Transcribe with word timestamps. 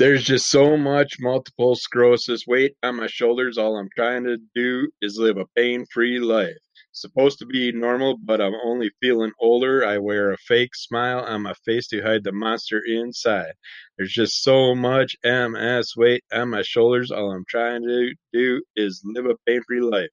There's 0.00 0.24
just 0.24 0.48
so 0.48 0.78
much 0.78 1.20
multiple 1.20 1.76
sclerosis 1.76 2.46
weight 2.46 2.74
on 2.82 2.96
my 2.96 3.06
shoulders. 3.06 3.58
All 3.58 3.76
I'm 3.76 3.90
trying 3.94 4.24
to 4.24 4.38
do 4.54 4.88
is 5.02 5.18
live 5.18 5.36
a 5.36 5.44
pain 5.54 5.84
free 5.92 6.18
life. 6.18 6.56
Supposed 6.92 7.38
to 7.40 7.44
be 7.44 7.70
normal, 7.70 8.16
but 8.16 8.40
I'm 8.40 8.54
only 8.64 8.90
feeling 9.02 9.32
older. 9.38 9.84
I 9.84 9.98
wear 9.98 10.32
a 10.32 10.38
fake 10.38 10.74
smile 10.74 11.20
on 11.20 11.42
my 11.42 11.52
face 11.66 11.86
to 11.88 12.00
hide 12.00 12.24
the 12.24 12.32
monster 12.32 12.80
inside. 12.82 13.52
There's 13.98 14.14
just 14.14 14.42
so 14.42 14.74
much 14.74 15.16
MS 15.22 15.92
weight 15.94 16.24
on 16.32 16.48
my 16.48 16.62
shoulders. 16.62 17.10
All 17.10 17.32
I'm 17.32 17.44
trying 17.46 17.82
to 17.82 18.14
do 18.32 18.62
is 18.76 19.02
live 19.04 19.26
a 19.26 19.36
pain 19.46 19.60
free 19.66 19.82
life. 19.82 20.08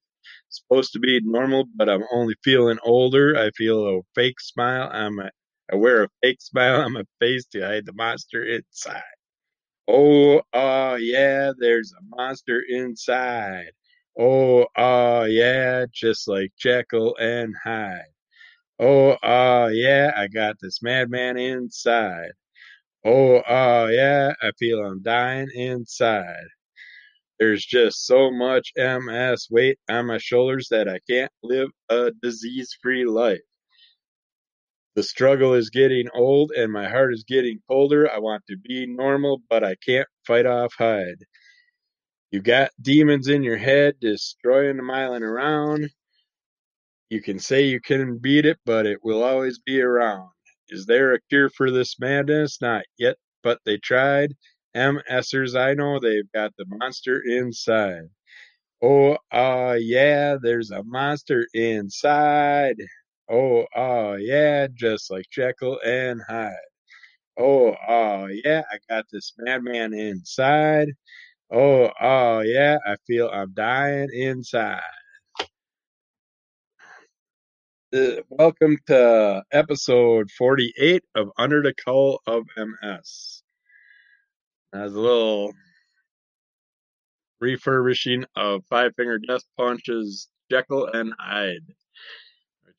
Supposed 0.50 0.92
to 0.92 0.98
be 0.98 1.18
normal, 1.24 1.64
but 1.74 1.88
I'm 1.88 2.04
only 2.12 2.34
feeling 2.44 2.78
older. 2.84 3.34
I 3.38 3.52
feel 3.52 3.86
a 3.86 4.00
fake 4.14 4.38
smile 4.38 4.90
my 5.12 5.30
I 5.72 5.76
wear 5.76 6.02
a 6.04 6.08
fake 6.20 6.42
smile 6.42 6.82
on 6.82 6.92
my 6.92 7.04
face 7.20 7.46
to 7.52 7.62
hide 7.62 7.86
the 7.86 7.94
monster 7.94 8.44
inside. 8.44 9.17
Oh, 9.88 10.42
uh, 10.52 10.96
yeah, 11.00 11.52
there's 11.58 11.92
a 11.92 12.16
monster 12.16 12.62
inside. 12.68 13.72
Oh, 14.18 14.64
uh, 14.76 15.26
yeah, 15.28 15.86
just 15.92 16.28
like 16.28 16.52
Jekyll 16.58 17.16
and 17.18 17.54
Hyde. 17.64 18.02
Oh, 18.80 19.12
uh, 19.12 19.70
yeah, 19.72 20.12
I 20.16 20.28
got 20.28 20.56
this 20.60 20.82
madman 20.82 21.38
inside. 21.38 22.32
Oh, 23.04 23.36
uh, 23.38 23.88
yeah, 23.92 24.34
I 24.42 24.52
feel 24.58 24.80
I'm 24.84 25.02
dying 25.02 25.48
inside. 25.54 26.46
There's 27.38 27.64
just 27.64 28.06
so 28.06 28.30
much 28.30 28.72
MS 28.76 29.48
weight 29.50 29.78
on 29.88 30.06
my 30.06 30.18
shoulders 30.18 30.68
that 30.70 30.88
I 30.88 31.00
can't 31.08 31.32
live 31.42 31.70
a 31.88 32.12
disease 32.22 32.76
free 32.82 33.04
life. 33.06 33.40
The 34.98 35.04
struggle 35.04 35.54
is 35.54 35.70
getting 35.70 36.08
old 36.12 36.50
and 36.50 36.72
my 36.72 36.88
heart 36.88 37.14
is 37.14 37.22
getting 37.22 37.60
colder. 37.68 38.10
I 38.10 38.18
want 38.18 38.42
to 38.48 38.56
be 38.56 38.84
normal, 38.84 39.40
but 39.48 39.62
I 39.62 39.76
can't 39.76 40.08
fight 40.26 40.44
off 40.44 40.74
Hyde. 40.76 41.22
You 42.32 42.42
got 42.42 42.72
demons 42.82 43.28
in 43.28 43.44
your 43.44 43.58
head 43.58 43.94
destroying 44.00 44.76
the 44.76 44.82
miling 44.82 45.20
around. 45.20 45.88
You 47.10 47.22
can 47.22 47.38
say 47.38 47.68
you 47.68 47.80
can 47.80 48.18
beat 48.18 48.44
it, 48.44 48.58
but 48.66 48.86
it 48.86 48.98
will 49.04 49.22
always 49.22 49.60
be 49.60 49.80
around. 49.80 50.30
Is 50.68 50.84
there 50.86 51.14
a 51.14 51.20
cure 51.28 51.48
for 51.48 51.70
this 51.70 52.00
madness? 52.00 52.60
Not 52.60 52.82
yet, 52.98 53.18
but 53.44 53.60
they 53.64 53.76
tried. 53.76 54.34
MSers, 54.76 55.54
I 55.54 55.74
know 55.74 56.00
they've 56.00 56.32
got 56.34 56.56
the 56.58 56.64
monster 56.66 57.22
inside. 57.24 58.08
Oh, 58.82 59.16
uh, 59.30 59.76
yeah, 59.78 60.38
there's 60.42 60.72
a 60.72 60.82
monster 60.82 61.46
inside. 61.54 62.78
Oh, 63.30 63.66
oh, 63.76 64.14
yeah, 64.14 64.68
just 64.74 65.10
like 65.10 65.26
Jekyll 65.30 65.78
and 65.84 66.22
Hyde. 66.26 66.54
Oh, 67.38 67.74
oh, 67.86 68.26
yeah, 68.26 68.62
I 68.72 68.78
got 68.88 69.04
this 69.12 69.34
madman 69.36 69.92
inside. 69.92 70.88
Oh, 71.52 71.90
oh, 72.00 72.40
yeah, 72.40 72.78
I 72.86 72.96
feel 73.06 73.28
I'm 73.28 73.52
dying 73.52 74.08
inside. 74.14 74.80
Uh, 77.94 78.22
welcome 78.30 78.78
to 78.86 79.42
episode 79.52 80.30
48 80.30 81.02
of 81.14 81.30
Under 81.38 81.62
the 81.62 81.74
Cowl 81.74 82.20
of 82.26 82.44
MS. 82.56 83.42
As 84.72 84.94
a 84.94 85.00
little 85.00 85.52
refurbishing 87.40 88.24
of 88.36 88.64
Five 88.70 88.92
Finger 88.96 89.18
Death 89.18 89.44
Punch's 89.58 90.28
Jekyll 90.50 90.86
and 90.86 91.12
Hyde. 91.18 91.74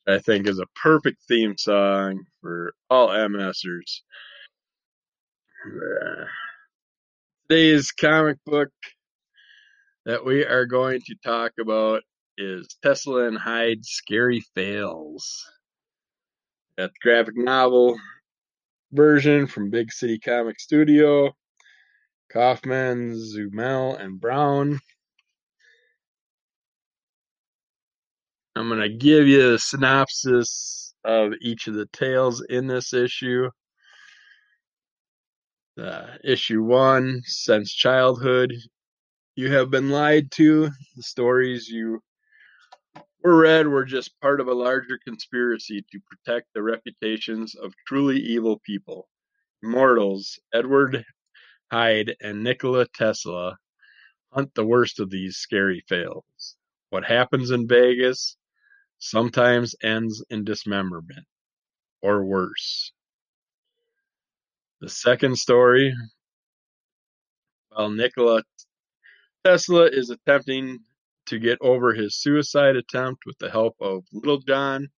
I 0.08 0.18
think 0.18 0.46
is 0.46 0.58
a 0.58 0.66
perfect 0.82 1.22
theme 1.28 1.56
song 1.56 2.24
for 2.40 2.74
all 2.88 3.08
MSers. 3.08 4.00
Today's 7.48 7.92
comic 7.92 8.38
book 8.46 8.70
that 10.06 10.24
we 10.24 10.44
are 10.44 10.66
going 10.66 11.00
to 11.02 11.14
talk 11.24 11.52
about 11.60 12.02
is 12.38 12.66
Tesla 12.82 13.28
and 13.28 13.36
Hyde 13.36 13.84
Scary 13.84 14.40
Fails. 14.54 15.46
Got 16.78 16.90
the 16.90 16.98
graphic 17.02 17.36
novel 17.36 17.98
version 18.92 19.46
from 19.46 19.70
Big 19.70 19.92
City 19.92 20.18
Comic 20.18 20.58
Studio. 20.58 21.34
Kaufman, 22.32 23.12
Zumel, 23.14 24.00
and 24.00 24.20
Brown. 24.20 24.80
I'm 28.56 28.68
going 28.68 28.80
to 28.80 28.88
give 28.88 29.28
you 29.28 29.54
a 29.54 29.58
synopsis 29.58 30.92
of 31.04 31.32
each 31.40 31.68
of 31.68 31.74
the 31.74 31.86
tales 31.86 32.44
in 32.48 32.66
this 32.66 32.92
issue. 32.92 33.48
Uh, 35.80 36.06
issue 36.24 36.62
one, 36.62 37.22
since 37.24 37.72
childhood, 37.72 38.52
you 39.36 39.52
have 39.52 39.70
been 39.70 39.90
lied 39.90 40.30
to. 40.32 40.68
The 40.96 41.02
stories 41.02 41.68
you 41.68 42.00
were 43.22 43.38
read 43.38 43.68
were 43.68 43.84
just 43.84 44.20
part 44.20 44.40
of 44.40 44.48
a 44.48 44.54
larger 44.54 44.98
conspiracy 45.04 45.84
to 45.92 46.00
protect 46.00 46.48
the 46.52 46.62
reputations 46.62 47.54
of 47.54 47.72
truly 47.86 48.18
evil 48.18 48.58
people. 48.66 49.08
Mortals, 49.62 50.40
Edward 50.52 51.04
Hyde 51.70 52.16
and 52.20 52.42
Nikola 52.42 52.86
Tesla 52.88 53.56
hunt 54.32 54.54
the 54.54 54.66
worst 54.66 54.98
of 54.98 55.08
these 55.08 55.36
scary 55.36 55.84
fails. 55.88 56.56
What 56.90 57.04
happens 57.04 57.52
in 57.52 57.68
Vegas 57.68 58.36
sometimes 59.00 59.74
ends 59.82 60.24
in 60.30 60.44
dismemberment, 60.44 61.26
or 62.02 62.24
worse. 62.24 62.92
The 64.80 64.88
second 64.88 65.36
story, 65.36 65.94
while 67.70 67.90
Nikola 67.90 68.42
Tesla 69.44 69.86
is 69.86 70.10
attempting 70.10 70.78
to 71.26 71.38
get 71.38 71.58
over 71.60 71.94
his 71.94 72.20
suicide 72.20 72.76
attempt 72.76 73.22
with 73.26 73.38
the 73.38 73.50
help 73.50 73.74
of 73.80 74.04
Little 74.12 74.40
John, 74.40 74.88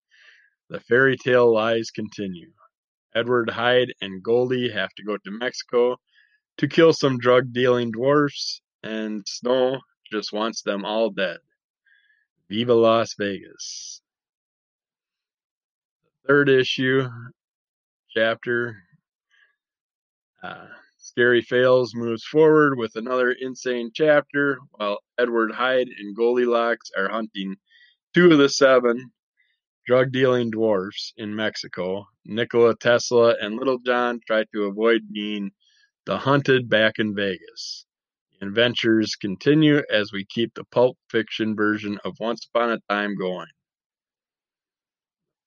the 0.69 0.79
fairy 0.81 1.17
tale 1.17 1.53
lies 1.53 1.91
continue. 1.91 2.51
Edward 3.15 3.49
Hyde 3.49 3.93
and 4.01 4.23
Goldie 4.23 4.71
have 4.71 4.93
to 4.95 5.03
go 5.03 5.17
to 5.17 5.31
Mexico 5.31 5.97
to 6.57 6.67
kill 6.67 6.93
some 6.93 7.17
drug 7.17 7.53
dealing 7.53 7.91
dwarfs, 7.91 8.61
and 8.83 9.23
Snow 9.27 9.79
just 10.11 10.33
wants 10.33 10.61
them 10.61 10.83
all 10.83 11.09
dead. 11.09 11.37
Viva 12.53 12.75
Las 12.75 13.15
Vegas. 13.15 13.99
The 16.03 16.27
third 16.27 16.49
issue, 16.49 17.09
chapter, 18.11 18.77
uh, 20.43 20.67
Scary 20.99 21.41
Fails 21.41 21.95
moves 21.95 22.23
forward 22.23 22.77
with 22.77 22.95
another 22.95 23.31
insane 23.31 23.89
chapter 23.91 24.59
while 24.69 24.99
Edward 25.17 25.51
Hyde 25.51 25.87
and 25.97 26.15
Goldilocks 26.15 26.91
are 26.95 27.09
hunting 27.09 27.55
two 28.13 28.31
of 28.31 28.37
the 28.37 28.49
seven 28.49 29.11
drug 29.87 30.11
dealing 30.11 30.51
dwarfs 30.51 31.11
in 31.17 31.35
Mexico. 31.35 32.05
Nikola 32.23 32.75
Tesla 32.77 33.33
and 33.41 33.55
Little 33.55 33.79
John 33.79 34.19
try 34.27 34.43
to 34.53 34.65
avoid 34.65 35.11
being 35.11 35.49
the 36.05 36.19
hunted 36.19 36.69
back 36.69 36.99
in 36.99 37.15
Vegas. 37.15 37.87
Adventures 38.43 39.15
continue 39.15 39.81
as 39.89 40.11
we 40.11 40.25
keep 40.25 40.53
the 40.53 40.65
pulp 40.65 40.97
fiction 41.09 41.55
version 41.55 41.97
of 42.03 42.19
Once 42.19 42.45
Upon 42.53 42.71
a 42.73 42.79
Time 42.89 43.15
going. 43.15 43.47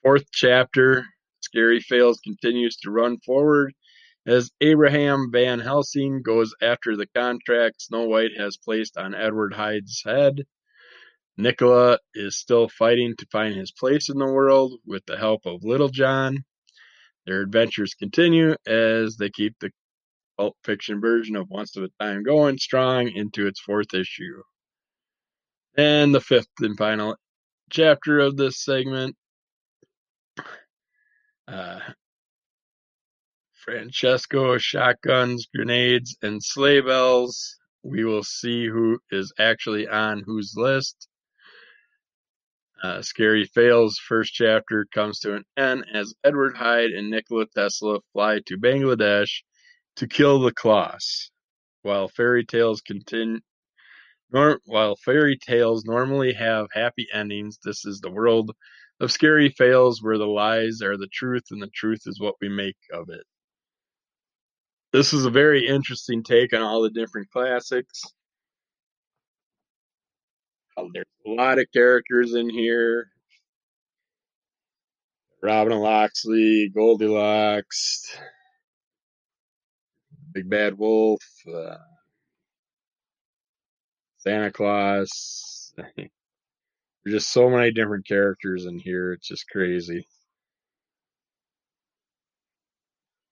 Fourth 0.02 0.24
chapter, 0.32 1.04
Scary 1.40 1.80
Fails 1.80 2.18
continues 2.24 2.76
to 2.78 2.90
run 2.90 3.18
forward 3.18 3.74
as 4.26 4.50
Abraham 4.62 5.28
Van 5.30 5.60
Helsing 5.60 6.22
goes 6.22 6.54
after 6.62 6.96
the 6.96 7.06
contract 7.14 7.82
Snow 7.82 8.04
White 8.04 8.38
has 8.38 8.56
placed 8.56 8.96
on 8.96 9.14
Edward 9.14 9.52
Hyde's 9.52 10.02
head. 10.02 10.46
Nikola 11.36 11.98
is 12.14 12.38
still 12.38 12.66
fighting 12.66 13.14
to 13.18 13.26
find 13.30 13.54
his 13.54 13.72
place 13.72 14.08
in 14.08 14.16
the 14.16 14.24
world 14.24 14.80
with 14.86 15.04
the 15.04 15.18
help 15.18 15.44
of 15.44 15.64
Little 15.64 15.90
John. 15.90 16.44
Their 17.26 17.42
adventures 17.42 17.92
continue 17.92 18.56
as 18.66 19.16
they 19.16 19.28
keep 19.28 19.54
the 19.60 19.70
pulp 20.36 20.56
fiction 20.64 21.00
version 21.00 21.36
of 21.36 21.48
Once 21.50 21.76
Upon 21.76 21.90
a 22.00 22.04
Time 22.04 22.22
going 22.22 22.58
strong 22.58 23.08
into 23.08 23.46
its 23.46 23.60
fourth 23.60 23.94
issue. 23.94 24.42
And 25.76 26.14
the 26.14 26.20
fifth 26.20 26.48
and 26.60 26.76
final 26.76 27.16
chapter 27.70 28.18
of 28.20 28.36
this 28.36 28.62
segment. 28.62 29.16
Uh, 31.48 31.80
Francesco 33.52 34.58
shotguns, 34.58 35.48
grenades, 35.54 36.16
and 36.22 36.42
sleigh 36.42 36.80
bells. 36.80 37.58
We 37.82 38.04
will 38.04 38.22
see 38.22 38.66
who 38.66 38.98
is 39.10 39.32
actually 39.38 39.88
on 39.88 40.22
whose 40.24 40.54
list. 40.56 41.08
Uh, 42.82 43.02
Scary 43.02 43.44
Fails 43.46 43.98
first 43.98 44.32
chapter 44.34 44.86
comes 44.94 45.18
to 45.20 45.34
an 45.34 45.44
end 45.56 45.84
as 45.92 46.14
Edward 46.22 46.56
Hyde 46.56 46.90
and 46.90 47.10
Nikola 47.10 47.46
Tesla 47.54 48.00
fly 48.12 48.40
to 48.46 48.58
Bangladesh 48.58 49.42
to 49.96 50.08
kill 50.08 50.40
the 50.40 50.52
Kloss. 50.52 51.30
While 51.82 52.08
fairy 52.08 52.44
tales 52.44 52.80
continue, 52.82 53.40
nor, 54.32 54.60
while 54.66 54.96
fairy 54.96 55.38
tales 55.38 55.84
normally 55.86 56.34
have 56.34 56.68
happy 56.72 57.06
endings, 57.12 57.58
this 57.64 57.84
is 57.86 58.00
the 58.00 58.10
world 58.10 58.52
of 59.00 59.12
scary 59.12 59.50
fails 59.50 60.02
where 60.02 60.18
the 60.18 60.26
lies 60.26 60.82
are 60.82 60.96
the 60.96 61.08
truth 61.12 61.44
and 61.52 61.62
the 61.62 61.70
truth 61.74 62.02
is 62.06 62.20
what 62.20 62.34
we 62.40 62.48
make 62.48 62.76
of 62.92 63.08
it. 63.10 63.22
this 64.92 65.12
is 65.12 65.26
a 65.26 65.30
very 65.30 65.66
interesting 65.68 66.22
take 66.22 66.54
on 66.54 66.62
all 66.62 66.82
the 66.82 66.90
different 66.90 67.30
classics. 67.30 68.02
Uh, 70.76 70.84
There's 70.94 71.06
a 71.26 71.30
lot 71.30 71.58
of 71.58 71.66
characters 71.74 72.34
in 72.34 72.50
here. 72.50 73.08
Robin 75.42 75.78
Loxley, 75.78 76.70
Goldilocks, 76.74 78.04
Big 80.36 80.50
Bad 80.50 80.76
Wolf, 80.76 81.22
uh, 81.50 81.78
Santa 84.18 84.52
Claus. 84.52 85.72
There's 85.96 86.10
just 87.06 87.32
so 87.32 87.48
many 87.48 87.72
different 87.72 88.06
characters 88.06 88.66
in 88.66 88.78
here. 88.78 89.14
It's 89.14 89.28
just 89.28 89.48
crazy. 89.48 90.06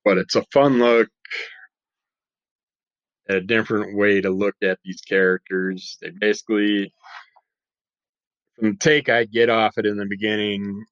But 0.02 0.16
it's 0.16 0.34
a 0.34 0.46
fun 0.50 0.78
look 0.78 1.10
a 3.28 3.40
different 3.40 3.98
way 3.98 4.22
to 4.22 4.30
look 4.30 4.54
at 4.62 4.78
these 4.82 5.02
characters. 5.02 5.98
They 6.00 6.08
basically, 6.08 6.94
from 8.58 8.70
the 8.72 8.78
take 8.78 9.10
I 9.10 9.24
get 9.24 9.50
off 9.50 9.76
it 9.76 9.84
in 9.84 9.98
the 9.98 10.06
beginning, 10.06 10.86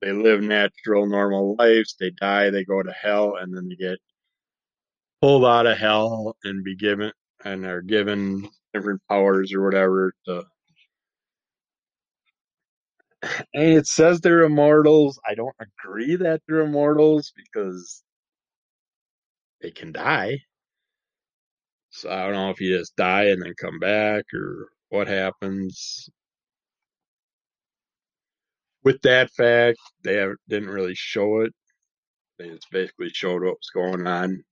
they 0.00 0.12
live 0.12 0.42
natural, 0.42 1.08
normal 1.08 1.56
lives. 1.58 1.96
They 1.98 2.10
die, 2.10 2.50
they 2.50 2.64
go 2.64 2.80
to 2.80 2.92
hell, 2.92 3.34
and 3.40 3.56
then 3.56 3.68
they 3.68 3.74
get 3.74 3.98
pulled 5.20 5.44
out 5.44 5.66
of 5.66 5.78
hell 5.78 6.36
and 6.44 6.64
be 6.64 6.76
given 6.76 7.12
and 7.44 7.64
are 7.66 7.82
given 7.82 8.48
different 8.74 9.00
powers 9.08 9.52
or 9.52 9.64
whatever 9.64 10.12
to. 10.26 10.44
And 13.54 13.64
it 13.64 13.86
says 13.86 14.20
they're 14.20 14.44
immortals. 14.44 15.18
I 15.28 15.34
don't 15.34 15.56
agree 15.60 16.16
that 16.16 16.42
they're 16.46 16.60
immortals 16.60 17.32
because 17.36 18.02
they 19.60 19.70
can 19.70 19.92
die. 19.92 20.38
So 21.90 22.10
I 22.10 22.24
don't 22.24 22.34
know 22.34 22.50
if 22.50 22.60
you 22.60 22.76
just 22.78 22.94
die 22.96 23.24
and 23.24 23.42
then 23.42 23.54
come 23.60 23.78
back 23.80 24.24
or 24.34 24.68
what 24.90 25.08
happens. 25.08 26.08
With 28.84 29.02
that 29.02 29.30
fact, 29.32 29.78
they 30.04 30.24
didn't 30.48 30.70
really 30.70 30.94
show 30.94 31.40
it. 31.40 31.52
They 32.38 32.50
just 32.50 32.70
basically 32.70 33.10
showed 33.10 33.42
what 33.42 33.56
was 33.58 33.70
going 33.74 34.06
on 34.06 34.44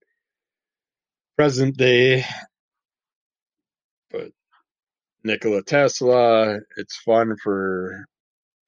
present 1.36 1.76
day. 1.76 2.24
But 4.10 4.30
Nikola 5.24 5.62
Tesla, 5.62 6.58
it's 6.76 6.96
fun 7.04 7.36
for 7.42 8.06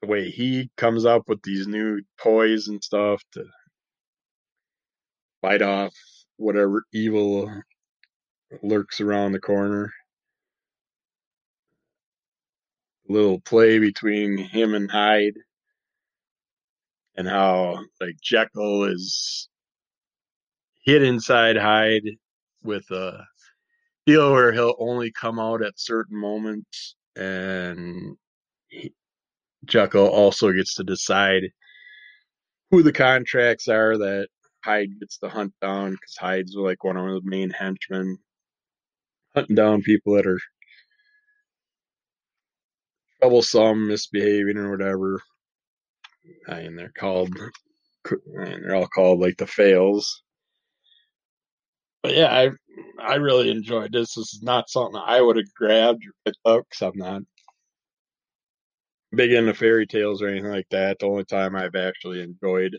the 0.02 0.08
way 0.08 0.30
he 0.30 0.70
comes 0.76 1.04
up 1.06 1.22
with 1.28 1.42
these 1.42 1.66
new 1.66 2.02
toys 2.22 2.68
and 2.68 2.82
stuff 2.82 3.22
to 3.32 3.44
fight 5.42 5.62
off 5.62 5.94
whatever 6.36 6.84
evil 6.92 7.52
lurks 8.62 9.00
around 9.00 9.32
the 9.32 9.40
corner. 9.40 9.92
little 13.08 13.40
play 13.40 13.78
between 13.78 14.36
him 14.36 14.74
and 14.74 14.90
Hyde 14.90 15.34
and 17.16 17.26
how 17.26 17.84
like 18.00 18.16
Jekyll 18.22 18.84
is 18.84 19.48
hid 20.84 21.02
inside 21.02 21.56
Hyde 21.56 22.16
with 22.62 22.84
uh, 22.90 22.94
a 23.18 23.26
deal 24.06 24.32
where 24.32 24.52
he'll 24.52 24.76
only 24.78 25.12
come 25.12 25.38
out 25.38 25.62
at 25.62 25.78
certain 25.78 26.18
moments 26.18 26.96
and 27.16 28.16
he, 28.68 28.92
also 29.94 30.52
gets 30.52 30.74
to 30.74 30.84
decide 30.84 31.42
who 32.70 32.82
the 32.82 32.92
contracts 32.92 33.68
are 33.68 33.98
that 33.98 34.28
Hyde 34.64 35.00
gets 35.00 35.18
to 35.18 35.28
hunt 35.28 35.52
down 35.60 35.92
because 35.92 36.16
Hyde's 36.18 36.54
like 36.54 36.84
one 36.84 36.96
of 36.96 37.06
the 37.06 37.20
main 37.28 37.50
henchmen 37.50 38.18
hunting 39.34 39.56
down 39.56 39.82
people 39.82 40.14
that 40.14 40.26
are 40.26 40.40
troublesome, 43.20 43.88
misbehaving, 43.88 44.56
or 44.56 44.70
whatever. 44.70 45.20
I 46.48 46.62
mean, 46.62 46.76
they're 46.76 46.92
called, 46.96 47.30
mean, 48.10 48.62
they're 48.62 48.74
all 48.74 48.88
called 48.88 49.20
like 49.20 49.36
the 49.38 49.46
fails. 49.46 50.22
But 52.02 52.14
yeah, 52.14 52.32
I 52.32 52.50
I 53.02 53.14
really 53.16 53.50
enjoyed 53.50 53.92
this. 53.92 54.14
This 54.14 54.34
is 54.34 54.40
not 54.42 54.70
something 54.70 55.00
I 55.04 55.20
would 55.20 55.36
have 55.36 55.52
grabbed 55.54 56.04
or 56.06 56.12
picked 56.24 56.38
up 56.44 56.64
because 56.68 56.82
I'm 56.82 56.98
not 56.98 57.22
big 59.14 59.32
into 59.32 59.54
fairy 59.54 59.86
tales 59.86 60.22
or 60.22 60.28
anything 60.28 60.50
like 60.50 60.68
that. 60.70 60.98
The 60.98 61.06
only 61.06 61.24
time 61.24 61.56
I've 61.56 61.74
actually 61.74 62.22
enjoyed 62.22 62.78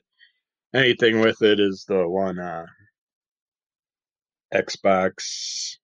anything 0.73 1.19
with 1.19 1.41
it 1.41 1.59
is 1.59 1.85
the 1.87 2.07
one 2.07 2.39
uh, 2.39 2.65
Xbox. 4.53 5.77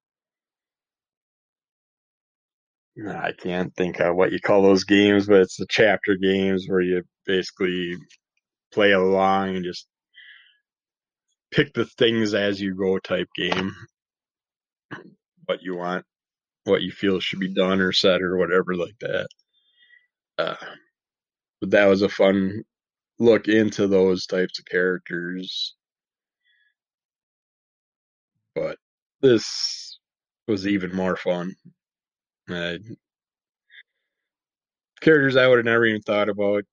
I 3.08 3.34
can't 3.34 3.76
think 3.76 4.00
of 4.00 4.16
what 4.16 4.32
you 4.32 4.40
call 4.40 4.62
those 4.62 4.86
games, 4.86 5.28
but 5.28 5.42
it's 5.42 5.58
the 5.58 5.66
chapter 5.70 6.16
games 6.16 6.66
where 6.68 6.80
you 6.80 7.04
basically 7.26 7.96
play 8.72 8.92
along 8.92 9.58
and 9.58 9.66
just 9.66 9.88
pick 11.56 11.74
the 11.74 11.86
things 11.86 12.34
as 12.34 12.60
you 12.60 12.76
go 12.76 13.00
type 13.00 13.30
game. 13.36 13.74
What 15.46 15.62
you 15.62 15.76
want, 15.76 16.06
what 16.66 16.82
you 16.82 16.92
feel 16.92 17.20
should 17.20 17.40
be 17.40 17.54
done 17.54 17.80
or 17.80 17.94
said 17.94 18.22
or 18.22 18.38
whatever 18.38 18.76
like 18.76 18.98
that. 19.00 19.28
Uh, 20.38 20.56
but 21.62 21.72
that 21.72 21.86
was 21.86 22.02
a 22.02 22.10
fun 22.10 22.64
look 23.20 23.48
into 23.48 23.88
those 23.88 24.26
types 24.26 24.60
of 24.60 24.66
characters. 24.66 25.76
But 28.54 28.78
this 29.22 30.00
was 30.48 30.68
even 30.68 30.94
more 30.94 31.16
fun. 31.16 31.56
Characters 35.02 35.38
I 35.38 35.48
would 35.48 35.60
have 35.60 35.66
never 35.66 35.86
even 35.86 36.02
thought 36.02 36.30
about 36.30 36.64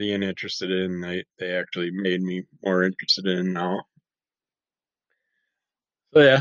being 0.00 0.22
interested 0.22 0.70
in, 0.70 0.98
they, 1.02 1.22
they 1.38 1.54
actually 1.54 1.90
made 1.92 2.22
me 2.22 2.42
more 2.64 2.84
interested 2.84 3.26
in 3.26 3.52
now. 3.52 3.82
So 6.14 6.20
yeah, 6.22 6.40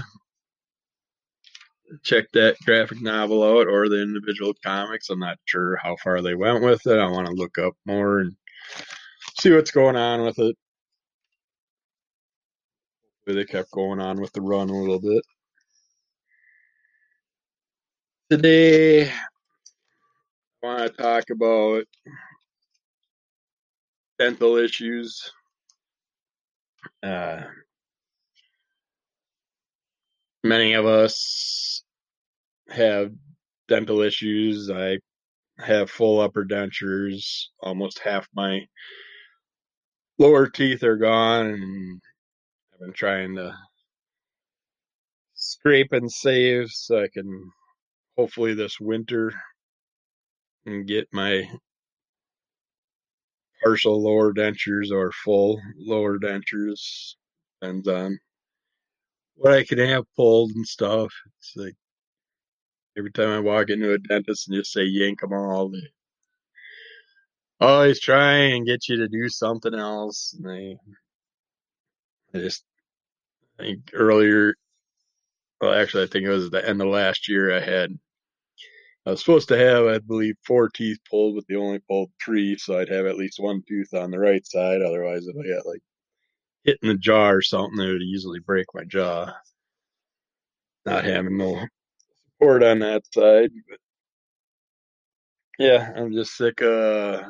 check 2.02 2.32
that 2.32 2.56
graphic 2.66 3.02
novel 3.02 3.44
out 3.44 3.68
or 3.68 3.90
the 3.90 4.02
individual 4.02 4.54
comics. 4.64 5.10
I'm 5.10 5.20
not 5.20 5.38
sure 5.44 5.76
how 5.76 5.98
far 6.02 6.22
they 6.22 6.36
went 6.36 6.64
with 6.64 6.88
it. 6.88 6.98
I 6.98 7.12
want 7.12 7.28
to 7.28 7.34
look 7.34 7.58
up 7.58 7.74
more 7.86 8.20
and 8.20 8.34
see 9.42 9.52
what's 9.52 9.72
going 9.72 9.98
on 9.98 10.24
with 10.24 10.40
it. 10.40 10.56
They 13.28 13.44
kept 13.44 13.72
going 13.72 14.00
on 14.00 14.22
with 14.22 14.32
the 14.32 14.42
run 14.42 14.70
a 14.70 14.74
little 14.74 15.02
bit. 15.02 15.22
Today, 18.32 19.10
I 19.10 19.14
want 20.64 20.80
to 20.96 21.04
talk 21.04 21.30
about 21.30 21.84
dental 24.20 24.58
issues. 24.58 25.32
Uh, 27.02 27.42
many 30.44 30.74
of 30.74 30.86
us 30.86 31.84
have 32.70 33.12
dental 33.68 34.02
issues. 34.02 34.70
I 34.70 35.00
have 35.58 35.90
full 35.90 36.20
upper 36.20 36.46
dentures. 36.46 37.46
Almost 37.62 38.00
half 38.00 38.28
my 38.36 38.60
lower 40.18 40.48
teeth 40.50 40.84
are 40.84 40.98
gone, 40.98 41.48
and 41.48 42.02
I've 42.74 42.80
been 42.80 42.94
trying 42.94 43.36
to 43.38 43.56
scrape 45.34 45.94
and 45.94 46.12
save 46.12 46.68
so 46.70 47.02
I 47.02 47.08
can 47.14 47.52
hopefully 48.18 48.54
this 48.54 48.80
winter 48.80 49.32
and 50.66 50.86
get 50.86 51.08
my 51.14 51.50
partial 53.62 54.02
lower 54.02 54.34
dentures 54.34 54.92
or 54.92 55.12
full 55.12 55.62
lower 55.78 56.18
dentures. 56.18 57.16
Depends 57.62 57.88
on 57.88 58.20
what 59.36 59.54
I 59.54 59.64
can 59.64 59.80
have 59.80 60.06
pulled 60.16 60.52
and 60.52 60.68
stuff. 60.68 61.14
It's 61.40 61.54
like 61.56 61.76
every 62.98 63.12
time 63.12 63.30
I 63.30 63.40
walk 63.40 63.70
into 63.70 63.94
a 63.94 63.98
dentist 63.98 64.48
and 64.48 64.58
just 64.58 64.72
say 64.72 64.84
yank 64.84 65.22
them 65.22 65.34
all, 65.34 65.70
they 65.70 65.88
always 67.60 68.00
try 68.00 68.34
and 68.34 68.66
get 68.66 68.88
you 68.90 68.98
to 68.98 69.08
do 69.08 69.30
something 69.30 69.74
else. 69.74 70.36
And 70.38 70.50
they, 70.50 70.78
I 72.34 72.42
just 72.42 72.64
I 73.60 73.64
think 73.64 73.90
earlier, 73.94 74.56
well, 75.62 75.74
actually, 75.74 76.04
I 76.04 76.08
think 76.08 76.26
it 76.26 76.30
was 76.30 76.50
the 76.50 76.68
end 76.68 76.82
of 76.82 76.88
last 76.88 77.28
year. 77.28 77.56
I 77.56 77.60
had 77.60 77.98
I 79.06 79.12
was 79.12 79.22
supposed 79.22 79.48
to 79.50 79.58
have, 79.58 79.86
I 79.88 80.00
believe, 80.00 80.36
four 80.46 80.70
teeth 80.70 81.00
pulled, 81.10 81.36
but 81.36 81.46
they 81.48 81.56
only 81.56 81.80
pulled 81.88 82.12
three, 82.24 82.58
so 82.58 82.80
I'd 82.80 82.90
have 82.90 83.06
at 83.06 83.18
least 83.18 83.40
one 83.40 83.64
tooth 83.68 83.94
on 83.94 84.12
the 84.12 84.20
right 84.20 84.46
side. 84.46 84.82
Otherwise, 84.82 85.26
if 85.28 85.36
I 85.38 85.48
got 85.48 85.66
like 85.66 85.82
hit 86.64 86.80
in 86.82 86.90
the 86.90 86.98
jaw 86.98 87.30
or 87.30 87.42
something, 87.42 87.80
it 87.80 87.92
would 87.92 88.02
easily 88.02 88.40
break 88.40 88.68
my 88.74 88.84
jaw. 88.84 89.34
Not 90.86 91.06
having 91.06 91.38
no 91.38 91.66
support 92.26 92.64
on 92.64 92.80
that 92.80 93.04
side. 93.14 93.52
But 93.70 93.80
yeah, 95.60 95.92
I'm 95.96 96.14
just 96.14 96.36
sick 96.36 96.62
of. 96.62 97.24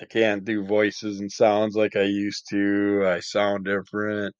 I 0.00 0.04
can't 0.06 0.44
do 0.44 0.64
voices 0.66 1.20
and 1.20 1.30
sounds 1.30 1.76
like 1.76 1.96
I 1.96 2.02
used 2.02 2.48
to. 2.50 3.04
I 3.06 3.20
sound 3.20 3.64
different. 3.64 4.34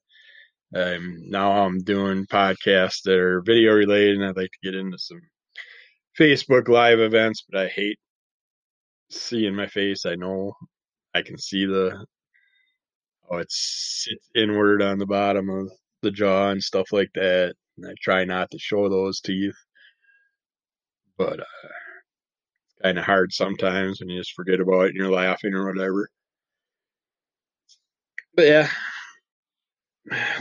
Um, 0.74 1.18
now 1.28 1.52
I'm 1.64 1.78
doing 1.84 2.26
podcasts 2.26 3.02
that 3.04 3.16
are 3.18 3.40
video 3.42 3.74
related, 3.74 4.16
and 4.16 4.24
I'd 4.26 4.36
like 4.36 4.50
to 4.50 4.58
get 4.64 4.74
into 4.74 4.98
some 4.98 5.20
Facebook 6.18 6.68
Live 6.68 7.00
events, 7.00 7.44
but 7.50 7.60
I 7.60 7.68
hate 7.68 7.98
seeing 9.10 9.54
my 9.54 9.66
face. 9.66 10.06
I 10.06 10.14
know 10.14 10.54
I 11.14 11.22
can 11.22 11.38
see 11.38 11.66
the 11.66 12.06
oh, 13.30 13.38
it 13.38 13.50
sits 13.50 14.28
inward 14.34 14.82
on 14.82 14.98
the 14.98 15.06
bottom 15.06 15.48
of 15.50 15.70
the 16.02 16.10
jaw 16.10 16.50
and 16.50 16.62
stuff 16.62 16.92
like 16.92 17.10
that. 17.14 17.54
And 17.76 17.86
I 17.86 17.94
try 18.02 18.24
not 18.24 18.50
to 18.52 18.58
show 18.58 18.88
those 18.88 19.20
teeth, 19.20 19.56
but 21.18 21.40
uh, 21.40 21.68
it's 22.66 22.82
kind 22.82 22.98
of 22.98 23.04
hard 23.04 23.32
sometimes 23.32 24.00
when 24.00 24.08
you 24.08 24.20
just 24.20 24.34
forget 24.34 24.60
about 24.60 24.82
it 24.82 24.88
and 24.88 24.96
you're 24.96 25.10
laughing 25.10 25.54
or 25.54 25.66
whatever. 25.66 26.08
But 28.36 28.46
yeah, 28.46 28.68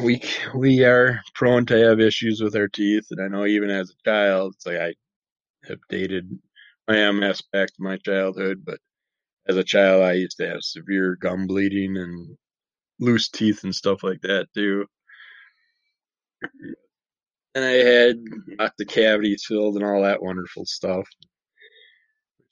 we 0.02 0.22
we 0.56 0.84
are 0.84 1.22
prone 1.36 1.66
to 1.68 1.78
have 1.78 2.00
issues 2.00 2.42
with 2.42 2.56
our 2.56 2.68
teeth, 2.68 3.06
and 3.12 3.22
I 3.22 3.28
know 3.28 3.46
even 3.46 3.70
as 3.70 3.90
a 3.92 4.10
child, 4.10 4.54
it's 4.56 4.66
like 4.66 4.78
I 4.78 4.94
have 5.68 5.80
dated 5.90 6.30
my 6.88 7.12
MS 7.12 7.42
back 7.52 7.70
to 7.70 7.82
my 7.82 7.98
childhood, 7.98 8.64
but 8.66 8.80
as 9.48 9.58
a 9.58 9.64
child, 9.64 10.04
I 10.04 10.14
used 10.14 10.38
to 10.38 10.48
have 10.48 10.62
severe 10.64 11.16
gum 11.16 11.48
bleeding 11.48 11.98
and 11.98 12.38
loose 13.00 13.30
teeth 13.30 13.64
and 13.64 13.76
stuff 13.76 14.04
like 14.04 14.22
that 14.22 14.48
too. 14.54 14.86
And 17.56 17.64
I 17.64 17.72
had 17.72 18.18
lots 18.60 18.82
of 18.82 18.88
cavities 18.88 19.46
filled 19.48 19.76
and 19.76 19.86
all 19.86 20.02
that 20.04 20.24
wonderful 20.24 20.66
stuff. 20.66 21.08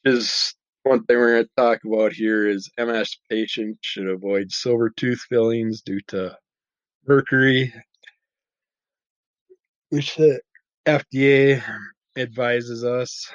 Which 0.04 0.16
is 0.16 0.54
one 0.84 1.04
thing 1.04 1.18
we're 1.18 1.34
going 1.34 1.44
to 1.46 1.50
talk 1.58 1.80
about 1.86 2.14
here 2.14 2.48
is 2.48 2.70
MS 2.78 3.18
patients 3.30 3.80
should 3.82 4.08
avoid 4.08 4.52
silver 4.52 4.90
tooth 4.90 5.22
fillings 5.30 5.82
due 5.82 6.02
to 6.08 6.38
mercury, 7.08 7.74
which 9.90 10.16
the 10.16 10.42
FDA 10.86 11.64
advises 12.18 12.84
us 12.84 13.32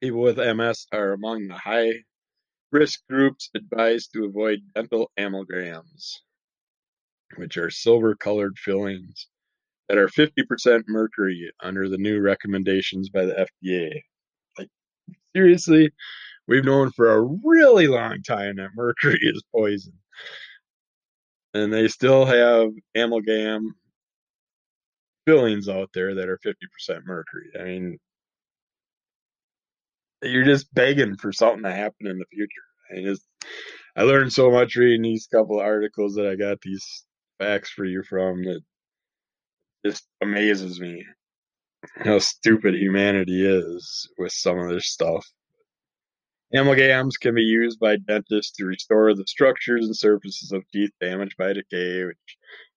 people 0.00 0.20
with 0.20 0.38
MS 0.38 0.86
are 0.92 1.12
among 1.12 1.48
the 1.48 1.54
high 1.54 1.92
risk 2.70 3.00
groups 3.08 3.50
advised 3.54 4.12
to 4.12 4.24
avoid 4.24 4.60
dental 4.74 5.10
amalgams, 5.18 6.14
which 7.36 7.56
are 7.56 7.70
silver 7.70 8.14
colored 8.14 8.58
fillings 8.58 9.26
that 9.88 9.98
are 9.98 10.08
50% 10.08 10.84
mercury 10.86 11.50
under 11.60 11.88
the 11.88 11.98
new 11.98 12.20
recommendations 12.20 13.08
by 13.08 13.24
the 13.24 13.48
FDA. 13.64 14.02
Like, 14.58 14.68
seriously, 15.34 15.90
we've 16.46 16.64
known 16.64 16.90
for 16.92 17.10
a 17.10 17.22
really 17.44 17.86
long 17.86 18.22
time 18.22 18.56
that 18.56 18.70
mercury 18.74 19.18
is 19.22 19.42
poison. 19.54 19.94
And 21.54 21.72
they 21.72 21.88
still 21.88 22.26
have 22.26 22.70
amalgam 22.94 23.74
fillings 25.28 25.68
out 25.68 25.90
there 25.92 26.14
that 26.14 26.28
are 26.30 26.38
50% 26.38 26.54
mercury. 27.04 27.50
I 27.60 27.64
mean, 27.64 27.98
you're 30.22 30.44
just 30.44 30.72
begging 30.72 31.16
for 31.16 31.32
something 31.32 31.64
to 31.64 31.70
happen 31.70 32.06
in 32.06 32.18
the 32.18 32.24
future. 32.32 32.50
I 32.90 33.02
just, 33.02 33.26
I 33.94 34.04
learned 34.04 34.32
so 34.32 34.50
much 34.50 34.76
reading 34.76 35.02
these 35.02 35.26
couple 35.26 35.60
of 35.60 35.66
articles 35.66 36.14
that 36.14 36.26
I 36.26 36.34
got 36.34 36.62
these 36.62 37.04
facts 37.38 37.68
for 37.68 37.84
you 37.84 38.02
from 38.08 38.42
that 38.44 38.60
just 39.84 40.06
amazes 40.22 40.80
me 40.80 41.04
how 41.96 42.18
stupid 42.20 42.74
humanity 42.74 43.46
is 43.46 44.08
with 44.16 44.32
some 44.32 44.58
of 44.58 44.70
this 44.70 44.86
stuff. 44.86 45.26
Amalgams 46.54 47.20
can 47.20 47.34
be 47.34 47.42
used 47.42 47.78
by 47.78 47.96
dentists 47.96 48.52
to 48.52 48.64
restore 48.64 49.14
the 49.14 49.26
structures 49.26 49.84
and 49.84 49.94
surfaces 49.94 50.52
of 50.52 50.66
teeth 50.72 50.90
damaged 51.02 51.36
by 51.36 51.52
decay, 51.52 52.04
which 52.04 52.16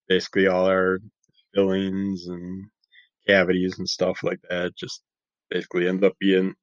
basically 0.09 0.47
all 0.47 0.65
our 0.65 0.99
fillings 1.53 2.27
and 2.27 2.65
cavities 3.27 3.79
and 3.79 3.89
stuff 3.89 4.23
like 4.23 4.39
that 4.49 4.75
just 4.77 5.03
basically 5.49 5.87
end 5.87 6.03
up 6.03 6.13
being 6.19 6.53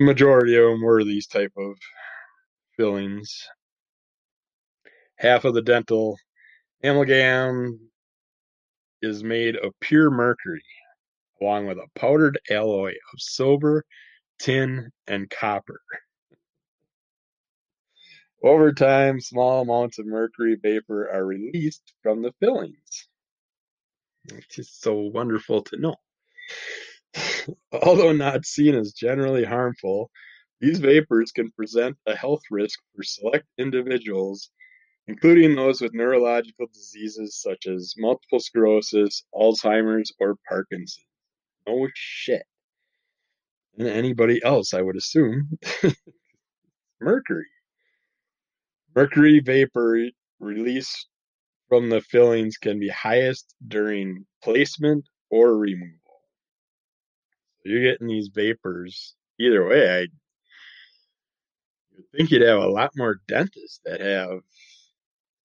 majority 0.00 0.56
of 0.56 0.64
them 0.64 0.82
were 0.82 1.04
these 1.04 1.26
type 1.26 1.52
of 1.56 1.76
fillings. 2.76 3.48
Half 5.18 5.44
of 5.44 5.54
the 5.54 5.62
dental 5.62 6.18
amalgam 6.84 7.90
is 9.02 9.24
made 9.24 9.56
of 9.56 9.72
pure 9.80 10.10
mercury, 10.10 10.64
along 11.42 11.66
with 11.66 11.78
a 11.78 11.88
powdered 11.98 12.38
alloy 12.50 12.90
of 12.92 13.20
silver, 13.20 13.84
tin, 14.40 14.90
and 15.06 15.30
copper. 15.30 15.80
Over 18.42 18.72
time, 18.72 19.20
small 19.20 19.62
amounts 19.62 19.98
of 19.98 20.06
mercury 20.06 20.56
vapor 20.62 21.10
are 21.10 21.26
released 21.26 21.94
from 22.02 22.22
the 22.22 22.32
fillings. 22.40 23.07
It's 24.28 24.54
just 24.54 24.82
so 24.82 24.94
wonderful 24.94 25.62
to 25.62 25.76
know. 25.78 25.96
Although 27.72 28.12
not 28.12 28.46
seen 28.46 28.74
as 28.74 28.92
generally 28.92 29.44
harmful, 29.44 30.10
these 30.60 30.78
vapors 30.80 31.32
can 31.32 31.50
present 31.52 31.96
a 32.06 32.14
health 32.16 32.42
risk 32.50 32.80
for 32.94 33.02
select 33.02 33.46
individuals, 33.58 34.50
including 35.06 35.54
those 35.54 35.80
with 35.80 35.94
neurological 35.94 36.66
diseases 36.72 37.40
such 37.40 37.66
as 37.66 37.94
multiple 37.96 38.40
sclerosis, 38.40 39.24
Alzheimer's, 39.34 40.12
or 40.20 40.36
Parkinson's. 40.48 41.06
No 41.66 41.88
shit. 41.94 42.42
And 43.78 43.86
anybody 43.88 44.40
else, 44.44 44.74
I 44.74 44.82
would 44.82 44.96
assume. 44.96 45.58
Mercury. 47.00 47.46
Mercury 48.94 49.40
vapor 49.40 50.08
released 50.40 51.06
from 51.68 51.90
the 51.90 52.00
fillings 52.00 52.56
can 52.56 52.80
be 52.80 52.88
highest 52.88 53.54
during 53.66 54.26
placement 54.42 55.08
or 55.30 55.56
removal. 55.56 55.98
You're 57.64 57.92
getting 57.92 58.08
these 58.08 58.30
vapors 58.34 59.14
either 59.38 59.66
way. 59.66 60.08
I 61.98 62.16
think 62.16 62.30
you'd 62.30 62.42
have 62.42 62.60
a 62.60 62.68
lot 62.68 62.92
more 62.96 63.20
dentists 63.28 63.80
that 63.84 64.00
have 64.00 64.40